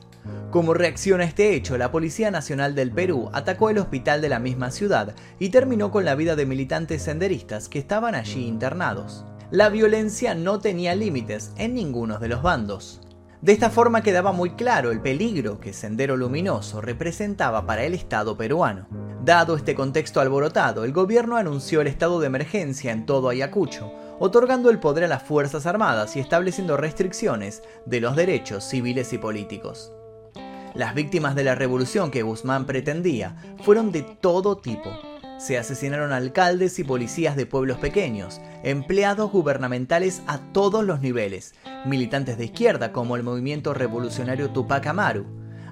Como 0.51 0.74
reacción 0.74 1.22
a 1.22 1.25
este 1.25 1.56
hecho, 1.56 1.77
la 1.77 1.92
Policía 1.92 2.32
Nacional 2.32 2.75
del 2.75 2.92
Perú 2.92 3.30
atacó 3.34 3.70
el 3.70 3.80
hospital 3.80 4.22
de 4.22 4.30
la 4.30 4.39
misma 4.39 4.72
ciudad 4.72 5.15
y 5.39 5.50
terminó 5.50 5.92
con 5.92 6.06
la 6.06 6.15
vida 6.15 6.36
de 6.36 6.46
militantes 6.46 7.01
senderistas 7.01 7.70
que 7.70 7.80
estaban 7.80 8.15
allí 8.15 8.46
internados. 8.46 9.25
La 9.51 9.70
violencia 9.70 10.36
no 10.36 10.60
tenía 10.60 10.96
límites 10.96 11.51
en 11.58 11.74
ninguno 11.75 12.20
de 12.20 12.27
los 12.27 12.42
bandos. 12.42 13.01
De 13.42 13.51
esta 13.51 13.70
forma 13.70 14.03
quedaba 14.03 14.32
muy 14.32 14.51
claro 14.51 14.92
el 14.92 15.01
peligro 15.01 15.60
que 15.60 15.74
Sendero 15.74 16.15
Luminoso 16.15 16.80
representaba 16.80 17.65
para 17.65 17.84
el 17.84 17.94
Estado 17.94 18.38
peruano. 18.38 18.88
Dado 19.25 19.56
este 19.56 19.75
contexto 19.75 20.22
alborotado, 20.22 20.86
el 20.86 20.94
gobierno 20.94 21.36
anunció 21.36 21.82
el 21.82 21.88
estado 21.88 22.20
de 22.20 22.27
emergencia 22.27 22.92
en 22.92 23.06
todo 23.06 23.30
Ayacucho, 23.30 23.92
otorgando 24.20 24.70
el 24.70 24.80
poder 24.80 25.06
a 25.06 25.08
las 25.08 25.24
Fuerzas 25.24 25.65
Armadas 25.65 26.15
y 26.15 26.20
estableciendo 26.20 26.77
restricciones 26.77 27.63
de 27.86 28.01
los 28.01 28.15
derechos 28.15 28.63
civiles 28.63 29.12
y 29.13 29.18
políticos. 29.18 29.94
Las 30.75 30.96
víctimas 30.96 31.36
de 31.36 31.44
la 31.44 31.53
revolución 31.53 32.10
que 32.10 32.24
Guzmán 32.24 32.65
pretendía 32.65 33.36
fueron 33.62 33.92
de 33.92 34.01
todo 34.01 34.58
tipo. 34.58 34.89
Se 35.38 35.60
asesinaron 35.60 36.12
alcaldes 36.12 36.80
y 36.80 36.84
policías 36.84 37.36
de 37.36 37.46
pueblos 37.46 37.77
pequeños, 37.77 38.42
empleados 38.63 39.32
gubernamentales 39.32 40.24
a 40.25 40.39
todos 40.51 40.84
los 40.84 41.00
niveles, 41.00 41.53
militantes 41.86 42.39
de 42.39 42.46
izquierda 42.46 42.92
como 42.92 43.15
el 43.15 43.24
movimiento 43.24 43.75
revolucionario 43.75 44.50
Tupac 44.50 44.88
Amaru. 44.88 45.25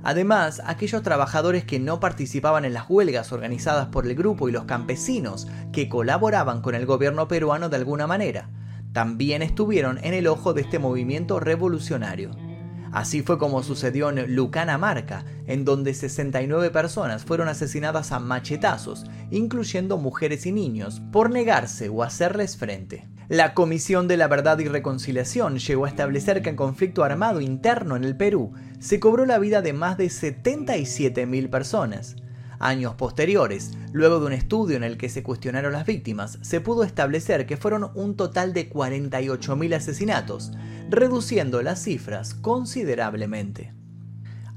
Además, 0.03 0.61
aquellos 0.65 1.01
trabajadores 1.01 1.63
que 1.63 1.79
no 1.79 1.99
participaban 1.99 2.63
en 2.65 2.73
las 2.73 2.87
huelgas 2.87 3.31
organizadas 3.31 3.87
por 3.87 4.05
el 4.05 4.15
grupo 4.15 4.49
y 4.49 4.51
los 4.51 4.65
campesinos 4.65 5.47
que 5.71 5.89
colaboraban 5.89 6.61
con 6.61 6.75
el 6.75 6.85
gobierno 6.85 7.27
peruano 7.27 7.69
de 7.69 7.77
alguna 7.77 8.05
manera, 8.05 8.49
también 8.93 9.41
estuvieron 9.41 9.97
en 10.03 10.13
el 10.13 10.27
ojo 10.27 10.53
de 10.53 10.61
este 10.61 10.77
movimiento 10.77 11.39
revolucionario. 11.39 12.50
Así 12.91 13.21
fue 13.21 13.37
como 13.37 13.63
sucedió 13.63 14.09
en 14.09 14.35
Lucana 14.35 14.77
Marca, 14.77 15.23
en 15.47 15.63
donde 15.63 15.93
69 15.93 16.71
personas 16.71 17.23
fueron 17.23 17.47
asesinadas 17.47 18.11
a 18.11 18.19
machetazos, 18.19 19.05
incluyendo 19.29 19.97
mujeres 19.97 20.45
y 20.45 20.51
niños, 20.51 21.01
por 21.11 21.29
negarse 21.29 21.89
o 21.89 22.03
hacerles 22.03 22.57
frente. 22.57 23.07
La 23.29 23.53
Comisión 23.53 24.09
de 24.09 24.17
la 24.17 24.27
Verdad 24.27 24.59
y 24.59 24.67
Reconciliación 24.67 25.57
llegó 25.57 25.85
a 25.85 25.89
establecer 25.89 26.41
que 26.41 26.49
en 26.49 26.57
conflicto 26.57 27.05
armado 27.05 27.39
interno 27.39 27.95
en 27.95 28.03
el 28.03 28.17
Perú 28.17 28.51
se 28.79 28.99
cobró 28.99 29.25
la 29.25 29.39
vida 29.39 29.61
de 29.61 29.71
más 29.71 29.97
de 29.97 30.07
77.000 30.07 31.49
personas. 31.49 32.17
Años 32.63 32.93
posteriores, 32.93 33.71
luego 33.91 34.19
de 34.19 34.27
un 34.27 34.33
estudio 34.33 34.77
en 34.77 34.83
el 34.83 34.97
que 34.97 35.09
se 35.09 35.23
cuestionaron 35.23 35.73
las 35.73 35.87
víctimas, 35.87 36.37
se 36.43 36.61
pudo 36.61 36.83
establecer 36.83 37.47
que 37.47 37.57
fueron 37.57 37.89
un 37.95 38.15
total 38.15 38.53
de 38.53 38.69
48.000 38.69 39.75
asesinatos, 39.75 40.51
reduciendo 40.87 41.63
las 41.63 41.81
cifras 41.81 42.35
considerablemente. 42.35 43.73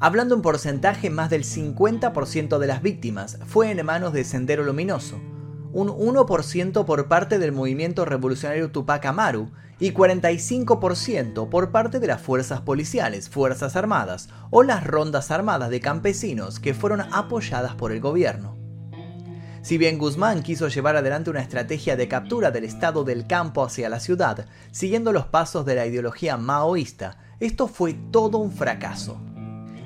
Hablando 0.00 0.34
en 0.34 0.42
porcentaje, 0.42 1.08
más 1.08 1.30
del 1.30 1.44
50% 1.44 2.58
de 2.58 2.66
las 2.66 2.82
víctimas 2.82 3.38
fue 3.46 3.70
en 3.70 3.86
manos 3.86 4.12
de 4.12 4.24
Sendero 4.24 4.64
Luminoso, 4.64 5.18
un 5.74 5.88
1% 5.88 6.84
por 6.84 7.08
parte 7.08 7.40
del 7.40 7.50
movimiento 7.50 8.04
revolucionario 8.04 8.70
Tupac 8.70 9.04
Amaru 9.06 9.50
y 9.80 9.90
45% 9.90 11.48
por 11.48 11.72
parte 11.72 11.98
de 11.98 12.06
las 12.06 12.22
fuerzas 12.22 12.60
policiales, 12.60 13.28
fuerzas 13.28 13.74
armadas 13.74 14.28
o 14.50 14.62
las 14.62 14.86
rondas 14.86 15.32
armadas 15.32 15.70
de 15.70 15.80
campesinos 15.80 16.60
que 16.60 16.74
fueron 16.74 17.00
apoyadas 17.12 17.74
por 17.74 17.90
el 17.90 18.00
gobierno. 18.00 18.56
Si 19.62 19.76
bien 19.76 19.98
Guzmán 19.98 20.44
quiso 20.44 20.68
llevar 20.68 20.94
adelante 20.94 21.30
una 21.30 21.40
estrategia 21.40 21.96
de 21.96 22.06
captura 22.06 22.52
del 22.52 22.62
estado 22.62 23.02
del 23.02 23.26
campo 23.26 23.64
hacia 23.64 23.88
la 23.88 23.98
ciudad, 23.98 24.46
siguiendo 24.70 25.10
los 25.12 25.26
pasos 25.26 25.66
de 25.66 25.74
la 25.74 25.86
ideología 25.86 26.36
maoísta, 26.36 27.18
esto 27.40 27.66
fue 27.66 27.94
todo 28.12 28.38
un 28.38 28.52
fracaso. 28.52 29.20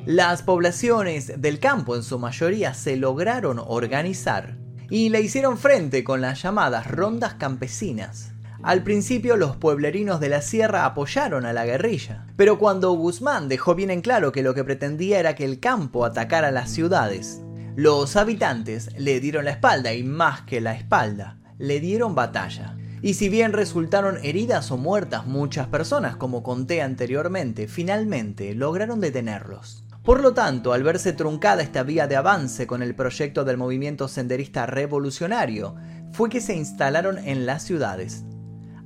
Las 0.04 0.42
poblaciones 0.42 1.40
del 1.40 1.60
campo 1.60 1.96
en 1.96 2.02
su 2.02 2.18
mayoría 2.18 2.74
se 2.74 2.96
lograron 2.96 3.58
organizar 3.58 4.67
y 4.90 5.08
le 5.10 5.20
hicieron 5.20 5.58
frente 5.58 6.04
con 6.04 6.20
las 6.20 6.42
llamadas 6.42 6.86
rondas 6.86 7.34
campesinas. 7.34 8.32
Al 8.62 8.82
principio 8.82 9.36
los 9.36 9.56
pueblerinos 9.56 10.18
de 10.18 10.28
la 10.28 10.42
sierra 10.42 10.84
apoyaron 10.84 11.46
a 11.46 11.52
la 11.52 11.64
guerrilla, 11.64 12.26
pero 12.36 12.58
cuando 12.58 12.92
Guzmán 12.92 13.48
dejó 13.48 13.74
bien 13.74 13.90
en 13.90 14.00
claro 14.00 14.32
que 14.32 14.42
lo 14.42 14.54
que 14.54 14.64
pretendía 14.64 15.20
era 15.20 15.36
que 15.36 15.44
el 15.44 15.60
campo 15.60 16.04
atacara 16.04 16.50
las 16.50 16.70
ciudades, 16.70 17.40
los 17.76 18.16
habitantes 18.16 18.90
le 18.98 19.20
dieron 19.20 19.44
la 19.44 19.52
espalda 19.52 19.94
y 19.94 20.02
más 20.02 20.40
que 20.40 20.60
la 20.60 20.74
espalda, 20.74 21.38
le 21.58 21.78
dieron 21.78 22.16
batalla. 22.16 22.76
Y 23.00 23.14
si 23.14 23.28
bien 23.28 23.52
resultaron 23.52 24.18
heridas 24.24 24.72
o 24.72 24.76
muertas 24.76 25.26
muchas 25.26 25.68
personas, 25.68 26.16
como 26.16 26.42
conté 26.42 26.82
anteriormente, 26.82 27.68
finalmente 27.68 28.56
lograron 28.56 29.00
detenerlos. 29.00 29.84
Por 30.08 30.22
lo 30.22 30.32
tanto, 30.32 30.72
al 30.72 30.84
verse 30.84 31.12
truncada 31.12 31.60
esta 31.60 31.82
vía 31.82 32.06
de 32.06 32.16
avance 32.16 32.66
con 32.66 32.82
el 32.82 32.94
proyecto 32.94 33.44
del 33.44 33.58
movimiento 33.58 34.08
senderista 34.08 34.64
revolucionario, 34.64 35.74
fue 36.12 36.30
que 36.30 36.40
se 36.40 36.56
instalaron 36.56 37.18
en 37.18 37.44
las 37.44 37.62
ciudades. 37.62 38.24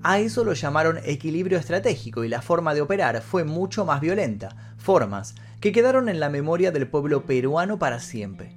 A 0.02 0.18
eso 0.18 0.42
lo 0.42 0.52
llamaron 0.52 0.98
equilibrio 1.04 1.58
estratégico 1.58 2.24
y 2.24 2.28
la 2.28 2.42
forma 2.42 2.74
de 2.74 2.80
operar 2.80 3.22
fue 3.22 3.44
mucho 3.44 3.84
más 3.84 4.00
violenta, 4.00 4.74
formas 4.78 5.36
que 5.60 5.70
quedaron 5.70 6.08
en 6.08 6.18
la 6.18 6.28
memoria 6.28 6.72
del 6.72 6.88
pueblo 6.88 7.24
peruano 7.24 7.78
para 7.78 8.00
siempre. 8.00 8.56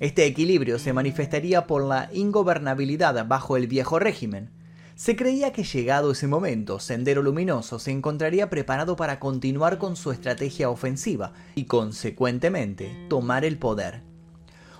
Este 0.00 0.26
equilibrio 0.26 0.80
se 0.80 0.92
manifestaría 0.92 1.68
por 1.68 1.84
la 1.84 2.10
ingobernabilidad 2.12 3.24
bajo 3.28 3.56
el 3.56 3.68
viejo 3.68 4.00
régimen. 4.00 4.50
Se 4.98 5.14
creía 5.14 5.52
que 5.52 5.62
llegado 5.62 6.10
ese 6.10 6.26
momento, 6.26 6.80
Sendero 6.80 7.22
Luminoso 7.22 7.78
se 7.78 7.92
encontraría 7.92 8.50
preparado 8.50 8.96
para 8.96 9.20
continuar 9.20 9.78
con 9.78 9.94
su 9.94 10.10
estrategia 10.10 10.70
ofensiva 10.70 11.34
y, 11.54 11.66
consecuentemente, 11.66 13.06
tomar 13.08 13.44
el 13.44 13.58
poder. 13.58 14.02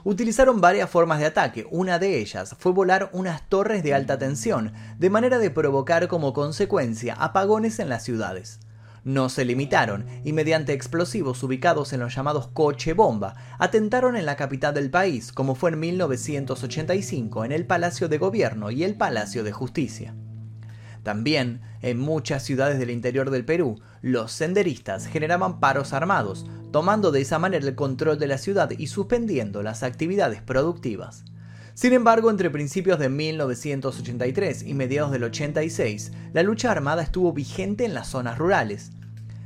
Utilizaron 0.02 0.60
varias 0.60 0.90
formas 0.90 1.20
de 1.20 1.26
ataque, 1.26 1.68
una 1.70 2.00
de 2.00 2.18
ellas 2.18 2.56
fue 2.58 2.72
volar 2.72 3.10
unas 3.12 3.48
torres 3.48 3.84
de 3.84 3.94
alta 3.94 4.18
tensión, 4.18 4.72
de 4.98 5.08
manera 5.08 5.38
de 5.38 5.52
provocar 5.52 6.08
como 6.08 6.32
consecuencia 6.32 7.14
apagones 7.14 7.78
en 7.78 7.88
las 7.88 8.02
ciudades 8.02 8.58
no 9.08 9.30
se 9.30 9.46
limitaron 9.46 10.04
y 10.22 10.34
mediante 10.34 10.74
explosivos 10.74 11.42
ubicados 11.42 11.94
en 11.94 12.00
los 12.00 12.14
llamados 12.14 12.48
coche 12.48 12.92
bomba, 12.92 13.36
atentaron 13.58 14.16
en 14.16 14.26
la 14.26 14.36
capital 14.36 14.74
del 14.74 14.90
país, 14.90 15.32
como 15.32 15.54
fue 15.54 15.70
en 15.70 15.80
1985 15.80 17.46
en 17.46 17.52
el 17.52 17.64
Palacio 17.64 18.10
de 18.10 18.18
Gobierno 18.18 18.70
y 18.70 18.84
el 18.84 18.96
Palacio 18.96 19.44
de 19.44 19.52
Justicia. 19.52 20.14
También, 21.02 21.62
en 21.80 21.98
muchas 21.98 22.42
ciudades 22.42 22.78
del 22.78 22.90
interior 22.90 23.30
del 23.30 23.46
Perú, 23.46 23.80
los 24.02 24.30
senderistas 24.30 25.06
generaban 25.06 25.58
paros 25.58 25.94
armados, 25.94 26.44
tomando 26.70 27.10
de 27.10 27.22
esa 27.22 27.38
manera 27.38 27.66
el 27.66 27.74
control 27.74 28.18
de 28.18 28.26
la 28.26 28.36
ciudad 28.36 28.70
y 28.76 28.88
suspendiendo 28.88 29.62
las 29.62 29.84
actividades 29.84 30.42
productivas. 30.42 31.24
Sin 31.72 31.94
embargo, 31.94 32.28
entre 32.28 32.50
principios 32.50 32.98
de 32.98 33.08
1983 33.08 34.64
y 34.64 34.74
mediados 34.74 35.12
del 35.12 35.24
86, 35.24 36.12
la 36.34 36.42
lucha 36.42 36.70
armada 36.70 37.02
estuvo 37.02 37.32
vigente 37.32 37.86
en 37.86 37.94
las 37.94 38.08
zonas 38.08 38.36
rurales, 38.36 38.90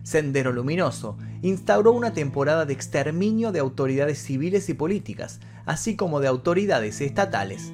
Sendero 0.03 0.53
Luminoso 0.53 1.17
instauró 1.43 1.93
una 1.93 2.13
temporada 2.13 2.65
de 2.65 2.73
exterminio 2.73 3.53
de 3.53 3.61
autoridades 3.61 4.19
civiles 4.19 4.69
y 4.69 4.75
políticas, 4.75 5.41
así 5.65 5.97
como 5.97 6.21
de 6.21 6.29
autoridades 6.29 7.01
estatales. 7.01 7.73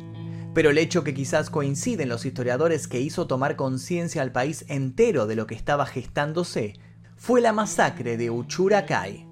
Pero 0.55 0.71
el 0.71 0.79
hecho 0.79 1.05
que 1.05 1.15
quizás 1.15 1.51
coinciden 1.51 2.09
los 2.09 2.27
historiadores 2.27 2.89
que 2.89 3.01
hizo 3.01 3.27
tomar 3.27 3.57
conciencia 3.57 4.23
al 4.23 4.33
país 4.33 4.65
entero 4.69 5.27
de 5.27 5.37
lo 5.37 5.47
que 5.47 5.55
estaba 5.55 5.87
gestándose 5.87 6.75
fue 7.17 7.41
la 7.41 7.53
masacre 7.53 8.17
de 8.17 8.31
Uchuracay. 8.31 9.28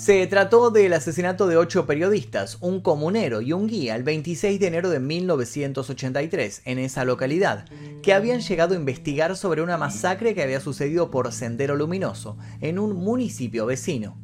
Se 0.00 0.26
trató 0.26 0.70
del 0.70 0.94
asesinato 0.94 1.46
de 1.46 1.58
ocho 1.58 1.84
periodistas, 1.84 2.56
un 2.62 2.80
comunero 2.80 3.42
y 3.42 3.52
un 3.52 3.66
guía 3.66 3.96
el 3.96 4.02
26 4.02 4.58
de 4.58 4.66
enero 4.66 4.88
de 4.88 4.98
1983 4.98 6.62
en 6.64 6.78
esa 6.78 7.04
localidad, 7.04 7.66
que 8.02 8.14
habían 8.14 8.40
llegado 8.40 8.72
a 8.72 8.78
investigar 8.78 9.36
sobre 9.36 9.60
una 9.60 9.76
masacre 9.76 10.34
que 10.34 10.42
había 10.42 10.60
sucedido 10.60 11.10
por 11.10 11.30
Sendero 11.32 11.76
Luminoso 11.76 12.38
en 12.62 12.78
un 12.78 12.94
municipio 12.94 13.66
vecino. 13.66 14.16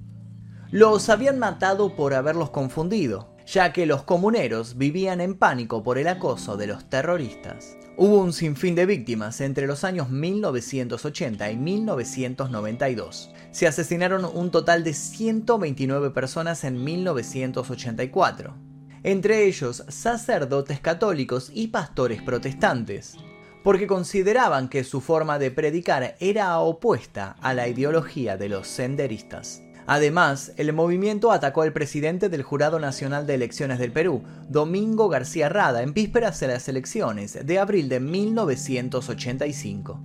Los 0.70 1.10
habían 1.10 1.38
matado 1.38 1.94
por 1.94 2.14
haberlos 2.14 2.48
confundido, 2.48 3.35
ya 3.46 3.72
que 3.72 3.86
los 3.86 4.02
comuneros 4.02 4.76
vivían 4.76 5.20
en 5.20 5.34
pánico 5.38 5.82
por 5.82 5.98
el 5.98 6.08
acoso 6.08 6.56
de 6.56 6.66
los 6.66 6.90
terroristas. 6.90 7.76
Hubo 7.96 8.20
un 8.20 8.32
sinfín 8.32 8.74
de 8.74 8.84
víctimas 8.84 9.40
entre 9.40 9.66
los 9.66 9.84
años 9.84 10.10
1980 10.10 11.50
y 11.50 11.56
1992. 11.56 13.30
Se 13.52 13.66
asesinaron 13.66 14.24
un 14.24 14.50
total 14.50 14.84
de 14.84 14.92
129 14.92 16.10
personas 16.10 16.64
en 16.64 16.82
1984. 16.82 18.54
entre 19.02 19.44
ellos 19.44 19.84
sacerdotes 19.88 20.80
católicos 20.80 21.52
y 21.54 21.68
pastores 21.68 22.20
protestantes, 22.22 23.14
porque 23.62 23.86
consideraban 23.86 24.68
que 24.68 24.82
su 24.82 25.00
forma 25.00 25.38
de 25.38 25.52
predicar 25.52 26.16
era 26.18 26.58
opuesta 26.58 27.36
a 27.40 27.54
la 27.54 27.68
ideología 27.68 28.36
de 28.36 28.48
los 28.48 28.66
senderistas. 28.66 29.62
Además, 29.86 30.52
el 30.56 30.72
movimiento 30.72 31.30
atacó 31.30 31.62
al 31.62 31.72
presidente 31.72 32.28
del 32.28 32.42
Jurado 32.42 32.80
Nacional 32.80 33.24
de 33.24 33.34
Elecciones 33.34 33.78
del 33.78 33.92
Perú, 33.92 34.24
Domingo 34.48 35.08
García 35.08 35.48
Rada, 35.48 35.82
en 35.82 35.94
vísperas 35.94 36.40
de 36.40 36.48
las 36.48 36.68
elecciones 36.68 37.46
de 37.46 37.58
abril 37.60 37.88
de 37.88 38.00
1985. 38.00 40.00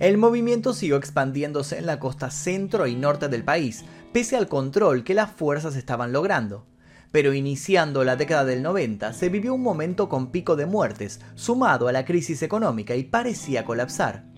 El 0.00 0.18
movimiento 0.18 0.74
siguió 0.74 0.96
expandiéndose 0.96 1.78
en 1.78 1.86
la 1.86 2.00
costa 2.00 2.30
centro 2.30 2.88
y 2.88 2.96
norte 2.96 3.28
del 3.28 3.44
país, 3.44 3.84
pese 4.12 4.36
al 4.36 4.48
control 4.48 5.04
que 5.04 5.14
las 5.14 5.30
fuerzas 5.30 5.76
estaban 5.76 6.12
logrando. 6.12 6.66
Pero 7.12 7.32
iniciando 7.32 8.02
la 8.02 8.16
década 8.16 8.44
del 8.44 8.64
90 8.64 9.12
se 9.12 9.28
vivió 9.28 9.54
un 9.54 9.62
momento 9.62 10.08
con 10.08 10.32
pico 10.32 10.56
de 10.56 10.66
muertes, 10.66 11.20
sumado 11.36 11.86
a 11.86 11.92
la 11.92 12.04
crisis 12.04 12.42
económica 12.42 12.96
y 12.96 13.04
parecía 13.04 13.64
colapsar. 13.64 14.33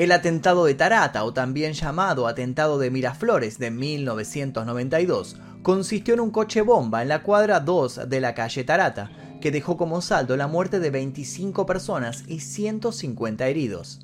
El 0.00 0.12
atentado 0.12 0.64
de 0.64 0.72
Tarata, 0.72 1.24
o 1.24 1.34
también 1.34 1.74
llamado 1.74 2.26
atentado 2.26 2.78
de 2.78 2.90
Miraflores 2.90 3.58
de 3.58 3.70
1992, 3.70 5.36
consistió 5.62 6.14
en 6.14 6.20
un 6.20 6.30
coche 6.30 6.62
bomba 6.62 7.02
en 7.02 7.08
la 7.08 7.22
cuadra 7.22 7.60
2 7.60 8.08
de 8.08 8.20
la 8.22 8.32
calle 8.32 8.64
Tarata, 8.64 9.10
que 9.42 9.50
dejó 9.50 9.76
como 9.76 10.00
saldo 10.00 10.38
la 10.38 10.46
muerte 10.46 10.80
de 10.80 10.88
25 10.88 11.66
personas 11.66 12.24
y 12.28 12.40
150 12.40 13.46
heridos. 13.46 14.00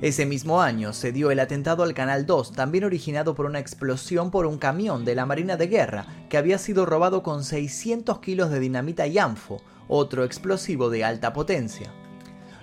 Ese 0.00 0.24
mismo 0.24 0.62
año 0.62 0.94
se 0.94 1.12
dio 1.12 1.30
el 1.30 1.40
atentado 1.40 1.82
al 1.82 1.92
Canal 1.92 2.24
2, 2.24 2.52
también 2.52 2.84
originado 2.84 3.34
por 3.34 3.44
una 3.44 3.58
explosión 3.58 4.30
por 4.30 4.46
un 4.46 4.56
camión 4.56 5.04
de 5.04 5.16
la 5.16 5.26
Marina 5.26 5.58
de 5.58 5.66
Guerra 5.66 6.06
que 6.30 6.38
había 6.38 6.56
sido 6.56 6.86
robado 6.86 7.22
con 7.22 7.44
600 7.44 8.20
kilos 8.20 8.48
de 8.48 8.58
dinamita 8.58 9.06
y 9.06 9.18
anfo, 9.18 9.60
otro 9.86 10.24
explosivo 10.24 10.88
de 10.88 11.04
alta 11.04 11.34
potencia. 11.34 11.92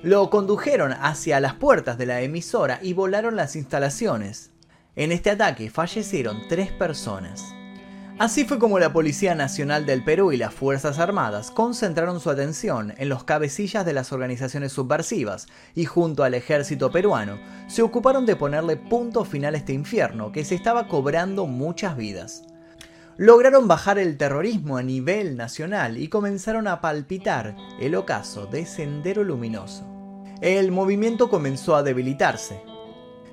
Lo 0.04 0.30
condujeron 0.30 0.94
hacia 0.94 1.40
las 1.40 1.56
puertas 1.56 1.98
de 1.98 2.06
la 2.06 2.22
emisora 2.22 2.80
y 2.84 2.94
volaron 2.94 3.36
las 3.36 3.56
instalaciones. 3.56 4.52
En 4.96 5.12
este 5.12 5.32
ataque 5.32 5.72
fallecieron 5.72 6.42
tres 6.48 6.72
personas. 6.72 7.54
Así 8.20 8.46
fue 8.46 8.58
como 8.58 8.80
la 8.80 8.94
Policía 8.94 9.36
Nacional 9.36 9.86
del 9.86 10.04
Perú 10.04 10.32
y 10.32 10.38
las 10.38 10.54
Fuerzas 10.54 10.98
Armadas 10.98 11.52
concentraron 11.52 12.20
su 12.20 12.30
atención 12.30 12.94
en 12.98 13.10
los 13.10 13.24
cabecillas 13.24 13.86
de 13.86 13.94
las 13.94 14.12
organizaciones 14.12 14.72
subversivas 14.72 15.48
y 15.76 15.86
junto 15.86 16.24
al 16.24 16.34
ejército 16.34 16.92
peruano 16.92 17.40
se 17.68 17.82
ocuparon 17.82 18.26
de 18.26 18.36
ponerle 18.36 18.76
punto 18.76 19.24
final 19.24 19.54
a 19.54 19.60
este 19.60 19.74
infierno 19.74 20.32
que 20.32 20.46
se 20.46 20.56
estaba 20.56 20.88
cobrando 20.88 21.46
muchas 21.46 21.96
vidas. 21.96 22.44
Lograron 23.18 23.68
bajar 23.68 23.98
el 23.98 24.18
terrorismo 24.18 24.78
a 24.78 24.84
nivel 24.84 25.38
nacional 25.38 25.98
y 25.98 26.08
comenzaron 26.08 26.68
a 26.68 26.82
palpitar 26.82 27.56
el 27.80 27.96
ocaso 27.96 28.46
de 28.46 28.66
Sendero 28.66 29.24
Luminoso. 29.24 29.86
El 30.42 30.72
movimiento 30.72 31.30
comenzó 31.30 31.76
a 31.76 31.82
debilitarse, 31.82 32.62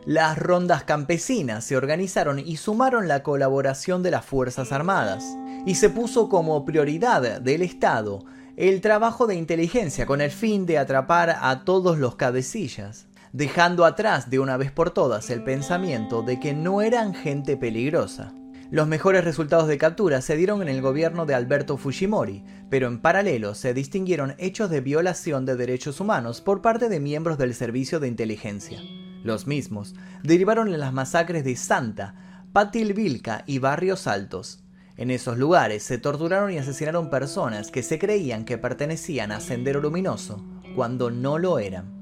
las 0.06 0.38
rondas 0.38 0.84
campesinas 0.84 1.64
se 1.64 1.78
organizaron 1.78 2.38
y 2.38 2.58
sumaron 2.58 3.08
la 3.08 3.22
colaboración 3.22 4.02
de 4.02 4.10
las 4.10 4.24
Fuerzas 4.26 4.70
Armadas, 4.70 5.24
y 5.64 5.76
se 5.76 5.88
puso 5.88 6.28
como 6.28 6.62
prioridad 6.66 7.40
del 7.40 7.62
Estado 7.62 8.26
el 8.56 8.82
trabajo 8.82 9.26
de 9.26 9.34
inteligencia 9.34 10.04
con 10.04 10.20
el 10.20 10.30
fin 10.30 10.66
de 10.66 10.76
atrapar 10.76 11.38
a 11.40 11.64
todos 11.64 11.96
los 11.96 12.16
cabecillas, 12.16 13.06
dejando 13.32 13.86
atrás 13.86 14.28
de 14.28 14.40
una 14.40 14.58
vez 14.58 14.70
por 14.70 14.90
todas 14.90 15.30
el 15.30 15.42
pensamiento 15.42 16.20
de 16.22 16.38
que 16.38 16.52
no 16.52 16.82
eran 16.82 17.14
gente 17.14 17.56
peligrosa. 17.56 18.34
Los 18.70 18.88
mejores 18.88 19.24
resultados 19.24 19.68
de 19.68 19.78
captura 19.78 20.20
se 20.20 20.36
dieron 20.36 20.62
en 20.62 20.68
el 20.68 20.80
gobierno 20.80 21.26
de 21.26 21.34
Alberto 21.34 21.76
Fujimori, 21.76 22.44
pero 22.70 22.88
en 22.88 23.00
paralelo 23.00 23.54
se 23.54 23.74
distinguieron 23.74 24.34
hechos 24.38 24.70
de 24.70 24.80
violación 24.80 25.44
de 25.44 25.56
derechos 25.56 26.00
humanos 26.00 26.40
por 26.40 26.62
parte 26.62 26.88
de 26.88 26.98
miembros 26.98 27.36
del 27.38 27.54
servicio 27.54 28.00
de 28.00 28.08
inteligencia. 28.08 28.80
Los 29.22 29.46
mismos 29.46 29.94
derivaron 30.22 30.72
en 30.72 30.80
las 30.80 30.92
masacres 30.92 31.44
de 31.44 31.56
Santa, 31.56 32.14
Patilvilca 32.52 33.44
y 33.46 33.58
Barrios 33.58 34.06
Altos. 34.06 34.64
En 34.96 35.10
esos 35.10 35.38
lugares 35.38 35.82
se 35.82 35.98
torturaron 35.98 36.52
y 36.52 36.58
asesinaron 36.58 37.10
personas 37.10 37.70
que 37.70 37.82
se 37.82 37.98
creían 37.98 38.44
que 38.44 38.58
pertenecían 38.58 39.32
a 39.32 39.40
Sendero 39.40 39.80
Luminoso, 39.80 40.44
cuando 40.74 41.10
no 41.10 41.38
lo 41.38 41.58
eran. 41.58 41.93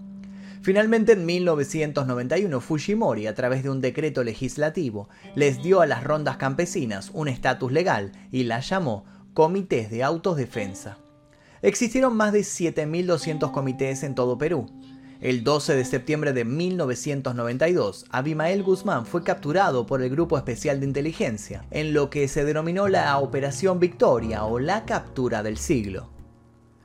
Finalmente, 0.63 1.13
en 1.13 1.27
1991, 1.27 2.61
Fujimori, 2.61 3.27
a 3.27 3.35
través 3.35 3.63
de 3.63 3.71
un 3.71 3.81
decreto 3.81 4.23
legislativo, 4.23 5.09
les 5.35 5.63
dio 5.63 5.81
a 5.81 5.87
las 5.87 6.05
rondas 6.05 6.37
campesinas 6.37 7.11
un 7.13 7.29
estatus 7.29 7.73
legal 7.73 8.13
y 8.31 8.45
las 8.45 8.69
llamó 8.69 9.05
comités 9.35 9.91
de 9.91 10.03
autodefensa. 10.03 10.99
Existieron 11.63 12.17
más 12.17 12.33
de 12.33 12.41
7.200 12.41 13.51
comités 13.51 14.03
en 14.03 14.15
todo 14.15 14.39
Perú, 14.39 14.67
el 15.23 15.45
12 15.45 15.77
de 15.77 15.85
septiembre 15.85 16.33
de 16.33 16.45
1992, 16.45 18.07
Abimael 18.11 18.65
Guzmán 18.65 19.07
fue 19.07 19.23
capturado 19.23 19.87
por 19.87 20.03
el 20.03 20.11
Grupo 20.11 20.37
Especial 20.37 20.81
de 20.81 20.87
Inteligencia, 20.87 21.65
en 21.71 21.95
lo 21.95 22.11
que 22.11 22.27
se 22.27 22.45
denominó 22.45 22.89
la 22.89 23.17
Operación 23.19 23.79
Victoria 23.79 24.45
o 24.45 24.59
la 24.59 24.85
captura 24.85 25.45
del 25.45 25.59
siglo. 25.59 26.12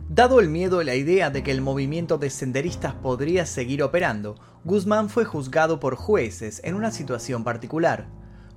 Dado 0.10 0.40
el 0.40 0.48
miedo 0.48 0.82
y 0.82 0.86
la 0.86 0.96
idea 0.96 1.30
de 1.30 1.44
que 1.44 1.52
el 1.52 1.60
movimiento 1.60 2.18
de 2.18 2.30
senderistas 2.30 2.94
podría 2.94 3.46
seguir 3.46 3.84
operando, 3.84 4.36
Guzmán 4.64 5.10
fue 5.10 5.26
juzgado 5.26 5.82
por 5.82 5.96
jueces 5.96 6.62
en 6.64 6.76
una 6.76 6.92
situación 6.92 7.44
particular. 7.44 8.08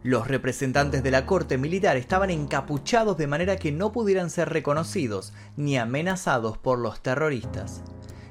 Los 0.05 0.29
representantes 0.29 1.03
de 1.03 1.11
la 1.11 1.27
corte 1.27 1.59
militar 1.59 1.97
estaban 1.97 2.31
encapuchados 2.31 3.19
de 3.19 3.27
manera 3.27 3.57
que 3.57 3.73
no 3.73 3.91
pudieran 3.91 4.31
ser 4.31 4.49
reconocidos 4.49 5.33
ni 5.57 5.77
amenazados 5.77 6.57
por 6.57 6.79
los 6.79 7.03
terroristas. 7.03 7.83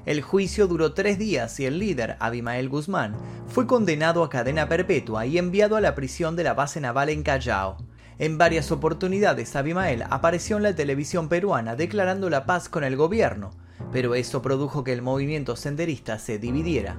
El 0.06 0.22
juicio 0.22 0.66
duró 0.66 0.94
tres 0.94 1.18
días 1.18 1.60
y 1.60 1.66
el 1.66 1.78
líder, 1.78 2.16
Abimael 2.20 2.70
Guzmán, 2.70 3.14
fue 3.48 3.66
condenado 3.66 4.24
a 4.24 4.30
cadena 4.30 4.66
perpetua 4.66 5.26
y 5.26 5.36
enviado 5.36 5.76
a 5.76 5.82
la 5.82 5.94
prisión 5.94 6.36
de 6.36 6.44
la 6.44 6.54
base 6.54 6.80
naval 6.80 7.10
en 7.10 7.22
Callao. 7.22 7.76
En 8.20 8.36
varias 8.36 8.70
oportunidades, 8.70 9.56
Abimael 9.56 10.04
apareció 10.10 10.58
en 10.58 10.64
la 10.64 10.74
televisión 10.74 11.30
peruana 11.30 11.74
declarando 11.74 12.28
la 12.28 12.44
paz 12.44 12.68
con 12.68 12.84
el 12.84 12.94
gobierno, 12.94 13.50
pero 13.92 14.14
eso 14.14 14.42
produjo 14.42 14.84
que 14.84 14.92
el 14.92 15.00
movimiento 15.00 15.56
senderista 15.56 16.18
se 16.18 16.38
dividiera. 16.38 16.96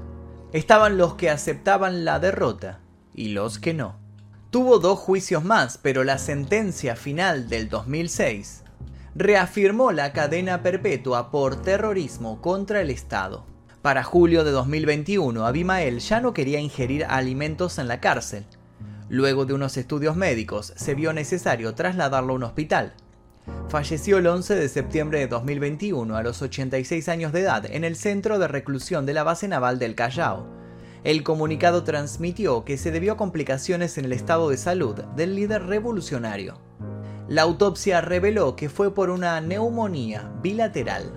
Estaban 0.52 0.98
los 0.98 1.14
que 1.14 1.30
aceptaban 1.30 2.06
la 2.06 2.20
derrota 2.20 2.80
y 3.14 3.30
los 3.30 3.60
que 3.60 3.76
no. 3.76 4.00
Tuvo 4.50 4.80
dos 4.80 4.98
juicios 4.98 5.44
más, 5.44 5.78
pero 5.78 6.04
la 6.04 6.18
sentencia 6.18 6.96
final 6.96 7.50
del 7.50 7.70
2006 7.70 8.64
reafirmó 9.14 9.92
la 9.92 10.14
cadena 10.14 10.64
perpetua 10.64 11.30
por 11.30 11.62
terrorismo 11.62 12.42
contra 12.42 12.82
el 12.82 12.90
Estado. 12.90 13.46
Para 13.84 14.04
julio 14.04 14.44
de 14.44 14.50
2021, 14.50 15.46
Abimael 15.46 16.00
ya 16.00 16.20
no 16.20 16.34
quería 16.34 16.60
ingerir 16.60 17.06
alimentos 17.06 17.78
en 17.78 17.88
la 17.88 18.00
cárcel. 18.00 18.44
Luego 19.12 19.44
de 19.44 19.54
unos 19.54 19.76
estudios 19.76 20.16
médicos, 20.16 20.72
se 20.78 20.96
vio 20.96 21.12
necesario 21.12 21.76
trasladarlo 21.76 22.32
a 22.32 22.36
un 22.38 22.44
hospital. 22.44 22.94
Falleció 23.68 24.20
el 24.20 24.28
11 24.28 24.56
de 24.56 24.70
septiembre 24.70 25.20
de 25.20 25.28
2021 25.28 26.16
a 26.16 26.24
los 26.24 26.42
86 26.42 27.10
años 27.10 27.34
de 27.34 27.42
edad 27.42 27.66
en 27.70 27.84
el 27.84 27.98
centro 27.98 28.40
de 28.40 28.48
reclusión 28.48 29.06
de 29.06 29.14
la 29.14 29.24
base 29.24 29.50
naval 29.50 29.80
del 29.80 29.96
Callao. 29.96 30.48
El 31.04 31.24
comunicado 31.24 31.84
transmitió 31.84 32.64
que 32.64 32.78
se 32.78 32.92
debió 32.92 33.12
a 33.12 33.18
complicaciones 33.18 33.98
en 33.98 34.06
el 34.06 34.14
estado 34.14 34.50
de 34.50 34.56
salud 34.56 34.96
del 35.18 35.36
líder 35.36 35.64
revolucionario. 35.64 36.62
La 37.28 37.42
autopsia 37.42 38.00
reveló 38.00 38.56
que 38.56 38.70
fue 38.70 38.94
por 38.94 39.10
una 39.10 39.42
neumonía 39.42 40.32
bilateral. 40.42 41.12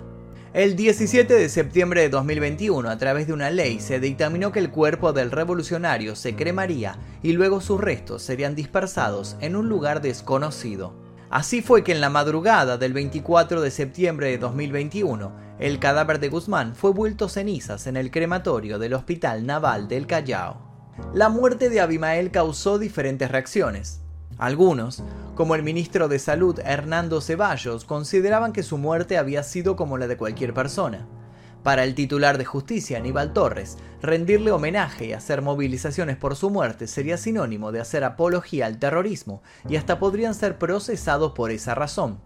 El 0.55 0.77
17 0.77 1.33
de 1.33 1.49
septiembre 1.49 1.99
de 1.99 2.07
2021, 2.07 2.89
a 2.89 2.97
través 2.97 3.27
de 3.27 3.33
una 3.33 3.49
ley, 3.49 3.81
se 3.81 3.99
dictaminó 3.99 4.53
que 4.53 4.59
el 4.59 4.71
cuerpo 4.71 5.11
del 5.11 5.29
revolucionario 5.29 6.15
se 6.15 6.37
cremaría 6.37 6.97
y 7.21 7.33
luego 7.33 7.59
sus 7.59 7.81
restos 7.81 8.21
serían 8.21 8.55
dispersados 8.55 9.35
en 9.41 9.57
un 9.57 9.67
lugar 9.67 10.01
desconocido. 10.01 10.93
Así 11.29 11.61
fue 11.61 11.83
que 11.83 11.91
en 11.91 11.99
la 11.99 12.09
madrugada 12.09 12.77
del 12.77 12.93
24 12.93 13.59
de 13.59 13.69
septiembre 13.69 14.27
de 14.27 14.37
2021, 14.37 15.35
el 15.59 15.77
cadáver 15.77 16.21
de 16.21 16.29
Guzmán 16.29 16.73
fue 16.73 16.91
vuelto 16.91 17.27
cenizas 17.27 17.85
en 17.85 17.97
el 17.97 18.09
crematorio 18.09 18.79
del 18.79 18.93
Hospital 18.93 19.45
Naval 19.45 19.89
del 19.89 20.07
Callao. 20.07 20.61
La 21.13 21.27
muerte 21.27 21.69
de 21.69 21.81
Abimael 21.81 22.31
causó 22.31 22.79
diferentes 22.79 23.29
reacciones. 23.29 24.04
Algunos, 24.37 25.01
como 25.35 25.55
el 25.55 25.63
ministro 25.63 26.07
de 26.07 26.19
Salud 26.19 26.59
Hernando 26.59 27.21
Ceballos, 27.21 27.85
consideraban 27.85 28.51
que 28.51 28.63
su 28.63 28.77
muerte 28.77 29.17
había 29.17 29.43
sido 29.43 29.75
como 29.75 29.97
la 29.97 30.07
de 30.07 30.17
cualquier 30.17 30.53
persona. 30.53 31.07
Para 31.63 31.83
el 31.83 31.95
titular 31.95 32.37
de 32.37 32.45
justicia, 32.45 32.97
Aníbal 32.97 33.33
Torres, 33.33 33.77
rendirle 34.01 34.51
homenaje 34.51 35.05
y 35.05 35.13
hacer 35.13 35.41
movilizaciones 35.41 36.15
por 36.15 36.35
su 36.35 36.49
muerte 36.49 36.85
sería 36.85 37.17
sinónimo 37.17 37.71
de 37.71 37.79
hacer 37.79 38.03
apología 38.03 38.67
al 38.67 38.77
terrorismo 38.77 39.41
y 39.67 39.77
hasta 39.77 39.97
podrían 39.97 40.35
ser 40.35 40.57
procesados 40.57 41.31
por 41.31 41.49
esa 41.49 41.73
razón. 41.73 42.19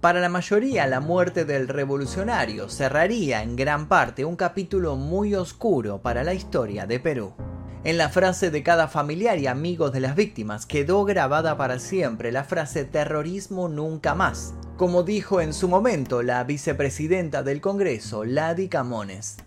Para 0.00 0.20
la 0.20 0.28
mayoría, 0.28 0.86
la 0.86 1.00
muerte 1.00 1.44
del 1.44 1.68
revolucionario 1.68 2.68
cerraría 2.68 3.42
en 3.42 3.56
gran 3.56 3.88
parte 3.88 4.24
un 4.24 4.36
capítulo 4.36 4.96
muy 4.96 5.34
oscuro 5.34 6.00
para 6.00 6.24
la 6.24 6.34
historia 6.34 6.86
de 6.86 6.98
Perú. 6.98 7.34
En 7.84 7.98
la 7.98 8.10
frase 8.10 8.52
de 8.52 8.62
cada 8.62 8.86
familiar 8.86 9.40
y 9.40 9.48
amigos 9.48 9.92
de 9.92 9.98
las 9.98 10.14
víctimas 10.14 10.66
quedó 10.66 11.04
grabada 11.04 11.56
para 11.56 11.80
siempre 11.80 12.30
la 12.30 12.44
frase 12.44 12.84
terrorismo 12.84 13.68
nunca 13.68 14.14
más, 14.14 14.54
como 14.76 15.02
dijo 15.02 15.40
en 15.40 15.52
su 15.52 15.66
momento 15.66 16.22
la 16.22 16.44
vicepresidenta 16.44 17.42
del 17.42 17.60
Congreso, 17.60 18.24
Ladi 18.24 18.68
Camones. 18.68 19.38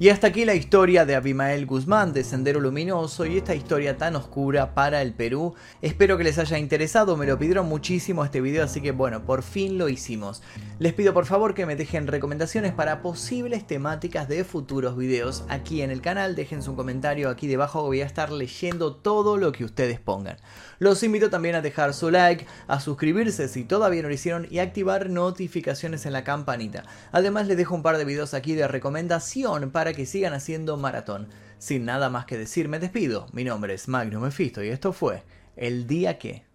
Y 0.00 0.08
hasta 0.08 0.28
aquí 0.28 0.46
la 0.46 0.54
historia 0.54 1.04
de 1.04 1.14
Abimael 1.14 1.66
Guzmán 1.66 2.14
de 2.14 2.24
Sendero 2.24 2.58
Luminoso 2.58 3.26
y 3.26 3.36
esta 3.36 3.54
historia 3.54 3.98
tan 3.98 4.16
oscura 4.16 4.72
para 4.72 5.02
el 5.02 5.12
Perú. 5.12 5.54
Espero 5.82 6.16
que 6.16 6.24
les 6.24 6.38
haya 6.38 6.56
interesado, 6.56 7.18
me 7.18 7.26
lo 7.26 7.38
pidieron 7.38 7.68
muchísimo 7.68 8.24
este 8.24 8.40
video, 8.40 8.64
así 8.64 8.80
que 8.80 8.92
bueno, 8.92 9.26
por 9.26 9.42
fin 9.42 9.76
lo 9.76 9.90
hicimos. 9.90 10.42
Les 10.78 10.94
pido 10.94 11.12
por 11.12 11.26
favor 11.26 11.52
que 11.52 11.66
me 11.66 11.76
dejen 11.76 12.06
recomendaciones 12.06 12.72
para 12.72 13.02
posibles 13.02 13.66
temáticas 13.66 14.26
de 14.26 14.42
futuros 14.42 14.96
videos 14.96 15.44
aquí 15.50 15.82
en 15.82 15.90
el 15.90 16.00
canal. 16.00 16.34
Dejen 16.34 16.62
su 16.62 16.74
comentario 16.74 17.28
aquí 17.28 17.46
debajo, 17.46 17.82
voy 17.82 18.00
a 18.00 18.06
estar 18.06 18.32
leyendo 18.32 18.96
todo 18.96 19.36
lo 19.36 19.52
que 19.52 19.66
ustedes 19.66 20.00
pongan. 20.00 20.38
Los 20.78 21.02
invito 21.02 21.28
también 21.28 21.56
a 21.56 21.60
dejar 21.60 21.92
su 21.92 22.10
like, 22.10 22.46
a 22.68 22.80
suscribirse 22.80 23.48
si 23.48 23.64
todavía 23.64 24.00
no 24.00 24.08
lo 24.08 24.14
hicieron 24.14 24.46
y 24.50 24.60
activar 24.60 25.10
notificaciones 25.10 26.06
en 26.06 26.14
la 26.14 26.24
campanita. 26.24 26.84
Además 27.12 27.48
les 27.48 27.58
dejo 27.58 27.74
un 27.74 27.82
par 27.82 27.98
de 27.98 28.06
videos 28.06 28.32
aquí 28.32 28.54
de 28.54 28.66
recomendación 28.66 29.70
para 29.70 29.89
que 29.94 30.06
sigan 30.06 30.34
haciendo 30.34 30.76
maratón. 30.76 31.28
Sin 31.58 31.84
nada 31.84 32.10
más 32.10 32.26
que 32.26 32.38
decir, 32.38 32.68
me 32.68 32.78
despido. 32.78 33.26
Mi 33.32 33.44
nombre 33.44 33.74
es 33.74 33.88
Magnum 33.88 34.22
Mephisto 34.22 34.62
y 34.62 34.68
esto 34.68 34.92
fue 34.92 35.22
El 35.56 35.86
Día 35.86 36.18
Que. 36.18 36.49